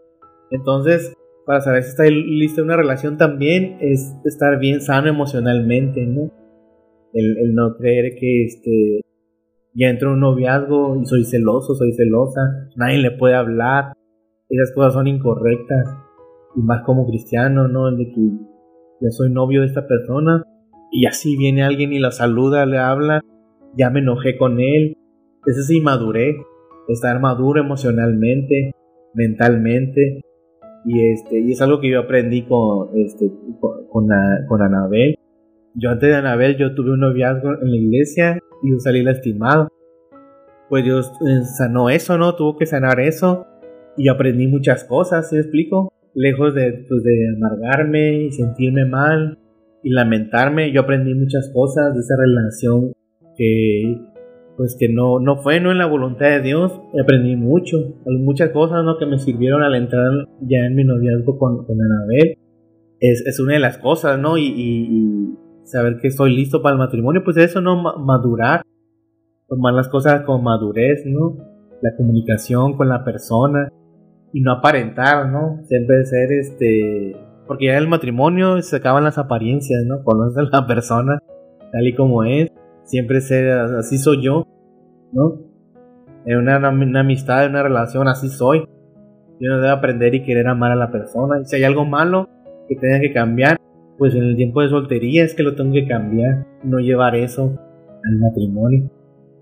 Entonces, 0.50 1.14
para 1.44 1.60
saber 1.60 1.82
si 1.82 1.90
está 1.90 2.04
lista 2.04 2.62
una 2.62 2.76
relación 2.76 3.18
también 3.18 3.76
es 3.80 4.16
estar 4.24 4.58
bien 4.58 4.80
sano 4.80 5.08
emocionalmente, 5.08 6.06
¿no? 6.06 6.32
El, 7.18 7.36
el 7.38 7.54
no 7.54 7.76
creer 7.76 8.14
que 8.18 8.44
este 8.44 9.00
ya 9.74 9.90
entro 9.90 10.08
en 10.08 10.14
un 10.14 10.20
noviazgo 10.20 11.00
y 11.00 11.06
soy 11.06 11.24
celoso, 11.24 11.74
soy 11.74 11.92
celosa, 11.92 12.40
nadie 12.76 12.98
le 12.98 13.12
puede 13.12 13.34
hablar, 13.34 13.92
esas 14.48 14.72
cosas 14.74 14.94
son 14.94 15.06
incorrectas, 15.06 15.86
y 16.56 16.62
más 16.62 16.82
como 16.84 17.06
cristiano, 17.06 17.68
¿no? 17.68 17.88
El 17.88 17.98
de 17.98 18.06
que 18.06 18.20
ya 19.00 19.10
soy 19.10 19.30
novio 19.30 19.60
de 19.60 19.68
esta 19.68 19.86
persona, 19.86 20.42
y 20.90 21.06
así 21.06 21.36
viene 21.36 21.62
alguien 21.62 21.92
y 21.92 22.00
la 22.00 22.10
saluda, 22.10 22.66
le 22.66 22.78
habla, 22.78 23.20
ya 23.76 23.90
me 23.90 24.00
enojé 24.00 24.36
con 24.36 24.58
él, 24.58 24.96
esa 25.46 25.60
es 25.60 25.70
inmadurez, 25.70 26.34
estar 26.88 27.20
maduro 27.20 27.60
emocionalmente, 27.60 28.72
mentalmente, 29.14 30.22
y 30.86 31.00
este, 31.08 31.40
y 31.40 31.52
es 31.52 31.60
algo 31.60 31.80
que 31.80 31.90
yo 31.90 32.00
aprendí 32.00 32.42
con, 32.42 32.88
este, 32.96 33.30
con, 33.60 34.08
con 34.48 34.62
Anabel, 34.62 35.17
yo 35.78 35.90
antes 35.90 36.08
de 36.08 36.16
Anabel 36.16 36.56
yo 36.56 36.74
tuve 36.74 36.92
un 36.92 37.00
noviazgo 37.00 37.52
en 37.62 37.70
la 37.70 37.76
iglesia 37.76 38.38
y 38.62 38.70
yo 38.70 38.78
salí 38.78 39.02
lastimado. 39.02 39.68
Pues 40.68 40.84
Dios 40.84 41.10
eh, 41.26 41.44
sanó 41.44 41.88
eso, 41.88 42.18
¿no? 42.18 42.34
Tuvo 42.34 42.56
que 42.56 42.66
sanar 42.66 43.00
eso 43.00 43.46
y 43.96 44.08
aprendí 44.08 44.46
muchas 44.46 44.84
cosas, 44.84 45.30
¿sí 45.30 45.36
explico? 45.36 45.92
Lejos 46.14 46.54
de, 46.54 46.84
pues, 46.88 47.02
de 47.02 47.28
amargarme 47.36 48.24
y 48.24 48.32
sentirme 48.32 48.84
mal 48.84 49.38
y 49.82 49.90
lamentarme, 49.90 50.72
yo 50.72 50.82
aprendí 50.82 51.14
muchas 51.14 51.50
cosas 51.54 51.94
de 51.94 52.00
esa 52.00 52.16
relación 52.18 52.92
que 53.36 53.96
pues 54.56 54.76
que 54.76 54.88
no, 54.88 55.20
no 55.20 55.36
fue 55.36 55.60
no 55.60 55.70
en 55.70 55.78
la 55.78 55.86
voluntad 55.86 56.26
de 56.30 56.40
Dios, 56.40 56.72
aprendí 57.00 57.36
mucho, 57.36 57.94
muchas 58.06 58.50
cosas 58.50 58.84
¿no? 58.84 58.98
que 58.98 59.06
me 59.06 59.20
sirvieron 59.20 59.62
al 59.62 59.76
entrar 59.76 60.10
ya 60.40 60.66
en 60.66 60.74
mi 60.74 60.82
noviazgo 60.82 61.38
con, 61.38 61.64
con 61.64 61.80
Anabel. 61.80 62.36
Es, 62.98 63.24
es, 63.24 63.38
una 63.38 63.52
de 63.52 63.60
las 63.60 63.78
cosas, 63.78 64.18
¿no? 64.18 64.36
y, 64.36 65.36
saber 65.68 65.98
que 66.00 66.08
estoy 66.08 66.34
listo 66.34 66.62
para 66.62 66.74
el 66.74 66.78
matrimonio, 66.78 67.22
pues 67.24 67.36
eso 67.36 67.60
no 67.60 67.76
madurar, 67.98 68.62
tomar 69.48 69.74
las 69.74 69.88
cosas 69.88 70.22
con 70.22 70.42
madurez, 70.42 71.04
¿no? 71.06 71.36
La 71.82 71.96
comunicación 71.96 72.76
con 72.76 72.88
la 72.88 73.04
persona 73.04 73.68
y 74.32 74.40
no 74.40 74.52
aparentar, 74.52 75.28
¿no? 75.28 75.62
Siempre 75.64 76.04
ser 76.04 76.32
este, 76.32 77.16
porque 77.46 77.66
ya 77.66 77.72
en 77.72 77.78
el 77.78 77.88
matrimonio 77.88 78.60
se 78.62 78.76
acaban 78.76 79.04
las 79.04 79.18
apariencias, 79.18 79.84
¿no? 79.84 80.02
Conoces 80.04 80.38
a 80.52 80.56
la 80.60 80.66
persona 80.66 81.18
tal 81.72 81.86
y 81.86 81.94
como 81.94 82.24
es, 82.24 82.50
siempre 82.84 83.20
ser 83.20 83.50
así 83.50 83.98
soy 83.98 84.22
yo, 84.22 84.46
¿no? 85.12 85.40
En 86.24 86.38
una, 86.38 86.58
una 86.68 87.00
amistad, 87.00 87.44
en 87.44 87.50
una 87.50 87.62
relación, 87.62 88.08
así 88.08 88.28
soy. 88.28 88.66
Yo 89.40 89.50
no 89.50 89.60
debo 89.60 89.72
aprender 89.72 90.14
y 90.14 90.24
querer 90.24 90.48
amar 90.48 90.72
a 90.72 90.76
la 90.76 90.90
persona. 90.90 91.40
Y 91.40 91.44
si 91.44 91.56
hay 91.56 91.64
algo 91.64 91.84
malo 91.84 92.28
que 92.68 92.76
tenga 92.76 93.00
que 93.00 93.12
cambiar, 93.12 93.56
pues 93.98 94.14
en 94.14 94.22
el 94.22 94.36
tiempo 94.36 94.62
de 94.62 94.68
soltería 94.68 95.24
es 95.24 95.34
que 95.34 95.42
lo 95.42 95.56
tengo 95.56 95.72
que 95.72 95.86
cambiar, 95.86 96.46
no 96.62 96.78
llevar 96.78 97.16
eso 97.16 97.58
al 98.04 98.18
matrimonio. 98.18 98.90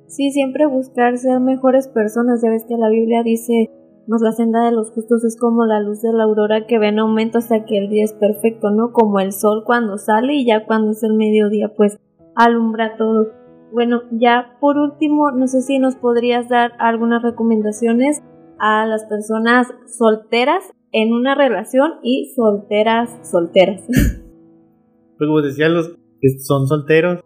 Sí, 0.07 0.31
siempre 0.31 0.67
buscar 0.67 1.19
ser 1.19 1.41
mejores 1.41 1.89
personas. 1.89 2.41
Ya 2.43 2.51
ves 2.51 2.65
que 2.67 2.77
la 2.77 2.89
Biblia 2.89 3.23
dice, 3.23 3.71
nos 4.07 4.23
la 4.23 4.33
senda 4.33 4.65
de 4.65 4.73
los 4.73 4.93
justos 4.93 5.25
es 5.25 5.37
como 5.39 5.65
la 5.67 5.81
luz 5.81 6.01
de 6.01 6.13
la 6.13 6.25
aurora 6.25 6.67
que 6.67 6.79
ve 6.79 6.89
en 6.89 7.01
aumento 7.01 7.39
hasta 7.39 7.65
que 7.65 7.77
el 7.77 7.91
día 7.91 8.05
es 8.05 8.13
perfecto, 8.13 8.71
¿no? 8.71 8.93
Como 8.93 9.21
el 9.21 9.33
sol 9.33 9.65
cuando 9.67 9.99
sale 9.99 10.35
y 10.35 10.47
ya 10.47 10.65
cuando 10.65 10.93
es 10.93 11.03
el 11.03 11.15
mediodía, 11.15 11.73
pues 11.77 11.99
alumbra 12.35 12.97
todo. 12.97 13.33
Bueno, 13.73 14.03
ya 14.13 14.57
por 14.61 14.79
último, 14.79 15.33
no 15.33 15.49
sé 15.49 15.61
si 15.61 15.79
nos 15.79 15.97
podrías 15.97 16.49
dar 16.49 16.73
algunas 16.79 17.23
recomendaciones 17.23 18.23
a 18.59 18.87
las 18.87 19.05
personas 19.05 19.67
solteras 19.87 20.65
en 20.93 21.13
una 21.13 21.35
relación 21.35 21.95
y 22.03 22.33
solteras 22.35 23.11
solteras. 23.29 23.83
pues 25.19 25.29
como 25.29 25.43
decía, 25.43 25.69
los 25.69 25.89
que 26.21 26.39
son 26.41 26.67
solteros, 26.67 27.21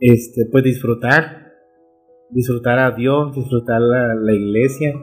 este, 0.00 0.46
pues 0.50 0.64
disfrutar, 0.64 1.52
disfrutar 2.30 2.78
a 2.78 2.92
Dios, 2.92 3.34
disfrutar 3.34 3.80
la, 3.80 4.14
la 4.14 4.32
iglesia, 4.32 4.94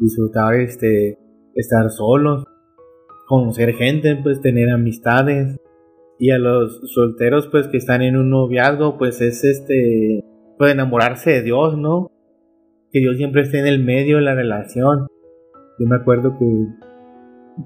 disfrutar 0.00 0.54
este, 0.54 1.18
estar 1.54 1.90
solos, 1.90 2.44
conocer 3.26 3.74
gente, 3.74 4.18
pues 4.22 4.40
tener 4.40 4.70
amistades. 4.70 5.58
Y 6.18 6.30
a 6.30 6.38
los 6.38 6.80
solteros, 6.92 7.48
pues 7.48 7.66
que 7.66 7.78
están 7.78 8.02
en 8.02 8.16
un 8.16 8.30
noviazgo, 8.30 8.96
pues 8.96 9.20
es 9.20 9.42
este, 9.42 10.24
pues 10.58 10.72
enamorarse 10.72 11.30
de 11.30 11.42
Dios, 11.42 11.76
¿no? 11.76 12.10
Que 12.92 13.00
Dios 13.00 13.16
siempre 13.16 13.42
esté 13.42 13.58
en 13.58 13.66
el 13.66 13.82
medio 13.82 14.16
de 14.16 14.22
la 14.22 14.34
relación. 14.34 15.08
Yo 15.78 15.88
me 15.88 15.96
acuerdo 15.96 16.36
que 16.38 16.44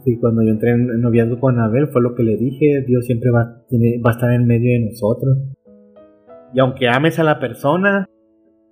Y 0.05 0.19
cuando 0.19 0.43
yo 0.43 0.51
entré 0.51 0.71
en 0.71 1.01
noviazgo 1.01 1.39
con 1.39 1.59
Abel 1.61 1.89
fue 1.89 2.03
lo 2.03 2.15
que 2.15 2.23
le 2.23 2.37
dije, 2.37 2.85
Dios 2.87 3.07
siempre 3.07 3.31
va, 3.31 3.63
va 4.05 4.11
a 4.11 4.13
estar 4.13 4.33
en 4.33 4.47
medio 4.47 4.73
de 4.73 4.91
nosotros. 4.91 5.39
Y 6.53 6.61
aunque 6.61 6.89
ames 6.89 7.19
a 7.19 7.25
la 7.25 7.39
persona, 7.39 8.07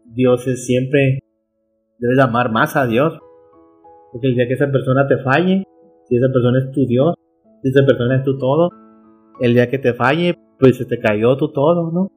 Dios 0.07 0.46
es 0.46 0.66
siempre, 0.66 1.20
debes 1.98 2.18
amar 2.18 2.50
más 2.50 2.77
a 2.77 2.87
Dios. 2.87 3.18
Porque 4.12 4.29
el 4.29 4.35
día 4.35 4.46
que 4.46 4.55
esa 4.55 4.70
persona 4.70 5.07
te 5.07 5.18
falle, 5.18 5.64
si 6.09 6.16
esa 6.16 6.33
persona 6.33 6.59
es 6.59 6.70
tu 6.72 6.87
Dios, 6.87 7.14
si 7.62 7.70
esa 7.70 7.85
persona 7.87 8.16
es 8.16 8.22
tu 8.22 8.38
todo, 8.38 8.70
el 9.40 9.55
día 9.55 9.68
que 9.70 9.79
te 9.79 9.94
falle, 9.94 10.35
pues 10.59 10.77
se 10.77 10.85
te 10.85 10.98
cayó 10.98 11.37
tu 11.37 11.53
todo, 11.53 11.90
¿no? 11.90 12.11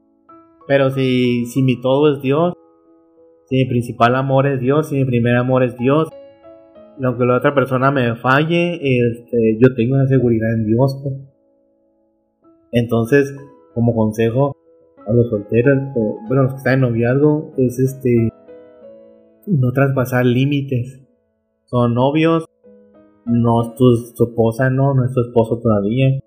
Pero 0.67 0.89
si, 0.89 1.45
si 1.45 1.63
mi 1.63 1.79
todo 1.81 2.13
es 2.13 2.21
Dios, 2.21 2.53
si 3.45 3.55
mi 3.55 3.65
principal 3.65 4.15
amor 4.15 4.47
es 4.47 4.59
Dios, 4.59 4.89
si 4.89 4.95
mi 4.95 5.05
primer 5.05 5.35
amor 5.35 5.63
es 5.63 5.77
Dios, 5.77 6.09
aunque 7.03 7.25
la 7.25 7.37
otra 7.37 7.53
persona 7.53 7.91
me 7.91 8.15
falle, 8.15 8.75
este, 8.75 9.57
yo 9.61 9.73
tengo 9.75 9.97
la 9.97 10.07
seguridad 10.07 10.53
en 10.53 10.65
Dios. 10.65 10.99
Pues. 11.03 11.15
Entonces, 12.71 13.35
como 13.73 13.95
consejo 13.95 14.55
a 15.05 15.13
los 15.13 15.29
solteros, 15.29 15.77
bueno, 16.27 16.43
los 16.43 16.53
que 16.53 16.57
están 16.57 16.73
en 16.75 16.81
noviazgo, 16.81 17.53
es 17.57 17.79
este, 17.79 18.29
no 19.45 19.71
traspasar 19.71 20.25
límites. 20.25 21.01
Son 21.65 21.93
novios, 21.93 22.45
no 23.25 23.61
es 23.61 23.75
tu, 23.75 24.23
esposa, 24.25 24.69
no, 24.69 24.93
no 24.93 25.05
es 25.05 25.13
tu 25.13 25.21
esposo 25.21 25.59
todavía. 25.59 26.19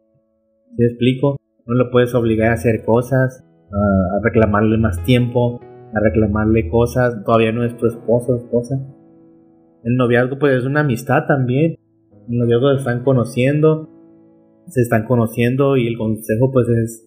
¿Te 0.77 0.87
explico? 0.87 1.37
No 1.67 1.75
le 1.75 1.91
puedes 1.91 2.15
obligar 2.15 2.51
a 2.51 2.55
hacer 2.55 2.85
cosas, 2.85 3.45
a, 3.73 4.21
reclamarle 4.23 4.79
más 4.79 5.03
tiempo, 5.05 5.61
a 5.95 6.01
reclamarle 6.01 6.69
cosas, 6.69 7.23
todavía 7.25 7.53
no 7.53 7.65
es 7.65 7.77
tu 7.77 7.87
esposo, 7.87 8.37
esposa. 8.37 8.81
El 9.85 9.97
noviazgo 9.97 10.39
pues 10.39 10.59
es 10.59 10.65
una 10.65 10.81
amistad 10.81 11.27
también. 11.27 11.77
El 12.29 12.39
noviazgo 12.39 12.71
se 12.73 12.79
están 12.79 13.03
conociendo, 13.03 13.89
se 14.69 14.83
están 14.83 15.05
conociendo 15.05 15.77
y 15.77 15.87
el 15.87 15.97
consejo 15.97 16.51
pues 16.53 16.69
es 16.69 17.07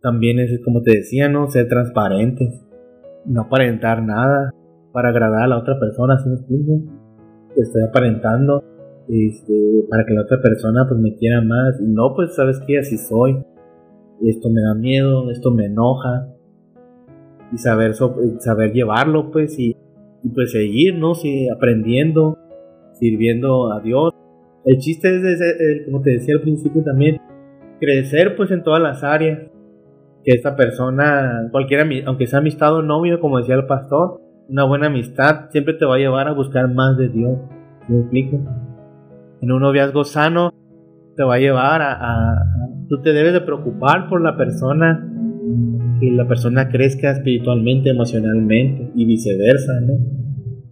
también 0.00 0.40
es 0.40 0.60
como 0.64 0.82
te 0.82 0.96
decía, 0.96 1.28
¿no? 1.28 1.48
Ser 1.48 1.68
transparentes, 1.68 2.60
no 3.24 3.42
aparentar 3.42 4.02
nada 4.02 4.52
para 4.92 5.10
agradar 5.10 5.42
a 5.42 5.46
la 5.48 5.58
otra 5.58 5.78
persona, 5.78 6.18
¿sí 6.18 6.28
me? 6.28 6.82
Estoy 7.56 7.82
aparentando 7.82 8.64
este, 9.08 9.84
para 9.90 10.04
que 10.04 10.14
la 10.14 10.22
otra 10.22 10.40
persona 10.40 10.86
pues 10.88 11.00
me 11.00 11.14
quiera 11.14 11.40
más. 11.42 11.80
Y 11.80 11.86
no, 11.86 12.14
pues 12.14 12.34
sabes 12.34 12.60
que 12.66 12.78
así 12.78 12.98
soy. 12.98 13.44
Esto 14.22 14.50
me 14.50 14.60
da 14.62 14.74
miedo, 14.74 15.30
esto 15.30 15.50
me 15.50 15.66
enoja. 15.66 16.28
Y 17.52 17.58
saber, 17.58 17.94
saber 18.38 18.72
llevarlo 18.72 19.30
pues 19.30 19.58
y, 19.58 19.76
pues 20.34 20.52
seguir, 20.52 20.94
¿no? 20.96 21.14
Sí, 21.14 21.48
aprendiendo, 21.48 22.38
sirviendo 22.94 23.72
a 23.72 23.80
Dios. 23.80 24.12
El 24.64 24.78
chiste 24.78 25.08
es, 25.16 25.86
como 25.86 26.02
te 26.02 26.10
decía 26.10 26.34
al 26.36 26.42
principio 26.42 26.82
también, 26.84 27.20
crecer 27.80 28.36
pues 28.36 28.50
en 28.50 28.62
todas 28.62 28.82
las 28.82 29.02
áreas. 29.02 29.50
Que 30.24 30.34
esta 30.34 30.54
persona, 30.54 31.48
cualquiera, 31.50 31.84
aunque 32.06 32.28
sea 32.28 32.38
amistad 32.38 32.72
o 32.76 32.82
novio, 32.82 33.18
como 33.18 33.38
decía 33.38 33.56
el 33.56 33.66
pastor, 33.66 34.20
una 34.48 34.62
buena 34.64 34.86
amistad 34.86 35.50
siempre 35.50 35.74
te 35.74 35.84
va 35.84 35.96
a 35.96 35.98
llevar 35.98 36.28
a 36.28 36.32
buscar 36.32 36.72
más 36.72 36.96
de 36.96 37.08
Dios. 37.08 37.38
¿Me 37.88 37.98
explico? 37.98 38.38
en 39.42 39.50
un 39.50 39.60
noviazgo 39.60 40.04
sano 40.04 40.54
te 41.16 41.24
va 41.24 41.34
a 41.34 41.38
llevar 41.38 41.82
a, 41.82 42.36
tú 42.88 43.02
te 43.02 43.12
debes 43.12 43.34
de 43.34 43.40
preocupar 43.42 44.08
por 44.08 44.22
la 44.22 44.36
persona 44.36 45.06
que 46.02 46.10
la 46.10 46.26
persona 46.26 46.68
crezca 46.68 47.12
espiritualmente, 47.12 47.90
emocionalmente 47.90 48.90
y 48.96 49.06
viceversa, 49.06 49.72
¿no? 49.86 49.94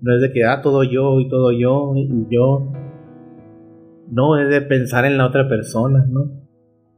No 0.02 0.16
es 0.16 0.22
de 0.22 0.32
que, 0.32 0.44
ah, 0.44 0.60
todo 0.60 0.82
yo 0.82 1.20
y 1.20 1.28
todo 1.28 1.52
yo 1.52 1.92
y 1.94 2.26
yo. 2.34 2.72
No, 4.10 4.38
es 4.40 4.48
de 4.48 4.60
pensar 4.62 5.04
en 5.04 5.16
la 5.18 5.26
otra 5.28 5.48
persona, 5.48 6.04
¿no? 6.10 6.32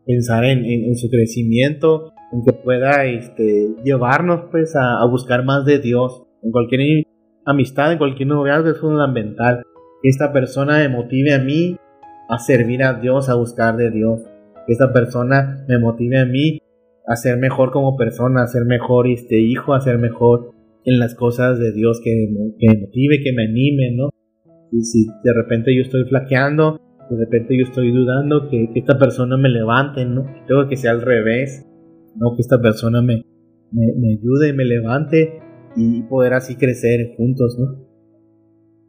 Pensar 0.07 0.47
en, 0.47 0.97
su 0.97 1.11
crecimiento, 1.11 2.12
en 2.33 2.42
que 2.42 2.55
pueda 2.55 3.05
este, 3.05 3.75
llevarnos 3.85 4.45
pues 4.51 4.75
a, 4.77 5.05
buscar 5.07 5.45
más 5.45 5.66
de 5.66 5.79
Dios. 5.79 6.23
En 6.42 6.53
cualquier 6.53 7.05
amistad, 7.45 7.92
en 7.92 7.99
cualquier 7.99 8.29
noviazgo 8.29 8.71
es 8.71 8.79
fundamental 8.79 9.62
que 10.03 10.09
esta 10.09 10.33
persona 10.33 10.79
me 10.79 10.88
motive 10.88 11.35
a 11.35 11.38
mí 11.38 11.77
a 12.31 12.38
servir 12.38 12.83
a 12.83 12.95
Dios, 12.95 13.29
a 13.29 13.35
buscar 13.35 13.77
de 13.77 13.90
Dios. 13.90 14.23
Que 14.66 14.73
esta 14.73 14.90
persona 14.90 15.66
me 15.68 15.79
motive 15.79 16.18
a 16.18 16.25
mí 16.25 16.61
a 17.07 17.17
ser 17.17 17.38
mejor 17.38 17.71
como 17.73 17.97
persona, 17.97 18.43
a 18.43 18.47
ser 18.47 18.65
mejor 18.65 19.09
este 19.09 19.41
hijo, 19.41 19.75
a 19.75 19.81
ser 19.81 19.99
mejor 19.99 20.53
en 20.85 20.99
las 20.99 21.15
cosas 21.15 21.59
de 21.59 21.73
Dios, 21.73 22.01
que, 22.03 22.29
me 22.31 22.81
motive, 22.81 23.21
que 23.23 23.33
me 23.33 23.45
anime, 23.45 23.97
¿no? 23.97 24.11
Y 24.71 24.83
si 24.85 25.07
de 25.07 25.33
repente 25.35 25.75
yo 25.75 25.83
estoy 25.83 26.05
flaqueando, 26.05 26.81
de 27.11 27.17
repente 27.19 27.57
yo 27.57 27.65
estoy 27.65 27.93
dudando, 27.93 28.49
que, 28.49 28.71
esta 28.75 28.99
persona 28.99 29.37
me 29.37 29.49
levante, 29.49 30.05
¿no? 30.05 30.27
Tengo 30.47 30.69
que 30.69 30.77
sea 30.77 30.93
al 30.93 31.03
revés, 31.03 31.67
¿no? 32.17 32.35
Que 32.35 32.43
esta 32.43 32.61
persona 32.61 33.03
me, 33.03 33.23
me, 33.71 33.87
me 33.99 34.12
ayude, 34.19 34.53
me 34.53 34.65
levante 34.65 35.41
y 35.77 36.03
poder 36.03 36.35
así 36.35 36.57
crecer 36.57 37.15
juntos, 37.17 37.57
¿no? 37.59 37.93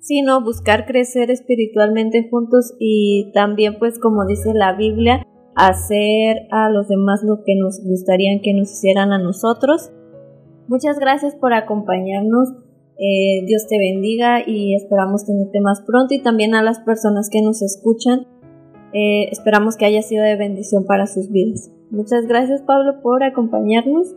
sino 0.03 0.43
buscar 0.43 0.85
crecer 0.85 1.31
espiritualmente 1.31 2.27
juntos 2.29 2.75
y 2.77 3.31
también 3.33 3.79
pues 3.79 3.99
como 3.99 4.25
dice 4.25 4.53
la 4.53 4.75
Biblia, 4.75 5.25
hacer 5.55 6.47
a 6.51 6.69
los 6.69 6.87
demás 6.87 7.21
lo 7.23 7.43
que 7.43 7.55
nos 7.55 7.81
gustaría 7.83 8.39
que 8.41 8.53
nos 8.53 8.71
hicieran 8.71 9.11
a 9.11 9.19
nosotros. 9.19 9.91
Muchas 10.67 10.99
gracias 10.99 11.35
por 11.35 11.53
acompañarnos. 11.53 12.49
Eh, 12.97 13.43
Dios 13.45 13.67
te 13.67 13.77
bendiga 13.77 14.39
y 14.45 14.75
esperamos 14.75 15.25
tenerte 15.25 15.59
más 15.61 15.81
pronto 15.81 16.13
y 16.13 16.21
también 16.21 16.55
a 16.55 16.63
las 16.63 16.79
personas 16.79 17.29
que 17.31 17.41
nos 17.41 17.61
escuchan. 17.61 18.27
Eh, 18.93 19.29
esperamos 19.31 19.75
que 19.75 19.85
haya 19.85 20.01
sido 20.01 20.23
de 20.23 20.37
bendición 20.37 20.85
para 20.85 21.07
sus 21.07 21.31
vidas. 21.31 21.71
Muchas 21.89 22.27
gracias 22.27 22.61
Pablo 22.61 23.01
por 23.01 23.23
acompañarnos. 23.23 24.15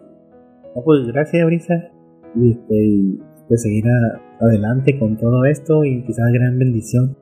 pues 0.85 1.07
gracias 1.07 1.47
Brisa. 1.47 1.75
Y, 2.35 2.51
este, 2.51 3.25
pues 3.49 3.63
seguir 3.63 3.85
adelante 4.41 4.99
con 4.99 5.17
todo 5.17 5.45
esto 5.47 5.85
y 5.85 6.05
quizás 6.05 6.31
gran 6.33 6.59
bendición. 6.59 7.17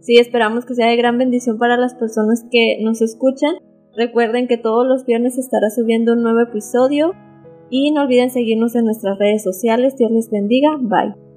Sí, 0.00 0.16
esperamos 0.18 0.64
que 0.64 0.74
sea 0.74 0.88
de 0.88 0.96
gran 0.96 1.18
bendición 1.18 1.58
para 1.58 1.76
las 1.76 1.94
personas 1.94 2.44
que 2.50 2.78
nos 2.82 3.02
escuchan. 3.02 3.56
Recuerden 3.96 4.46
que 4.46 4.58
todos 4.58 4.86
los 4.86 5.04
viernes 5.04 5.38
estará 5.38 5.70
subiendo 5.70 6.12
un 6.12 6.22
nuevo 6.22 6.40
episodio 6.40 7.14
y 7.70 7.90
no 7.90 8.02
olviden 8.02 8.30
seguirnos 8.30 8.74
en 8.76 8.84
nuestras 8.84 9.18
redes 9.18 9.42
sociales. 9.42 9.96
Dios 9.96 10.10
les 10.10 10.30
bendiga. 10.30 10.76
Bye. 10.80 11.27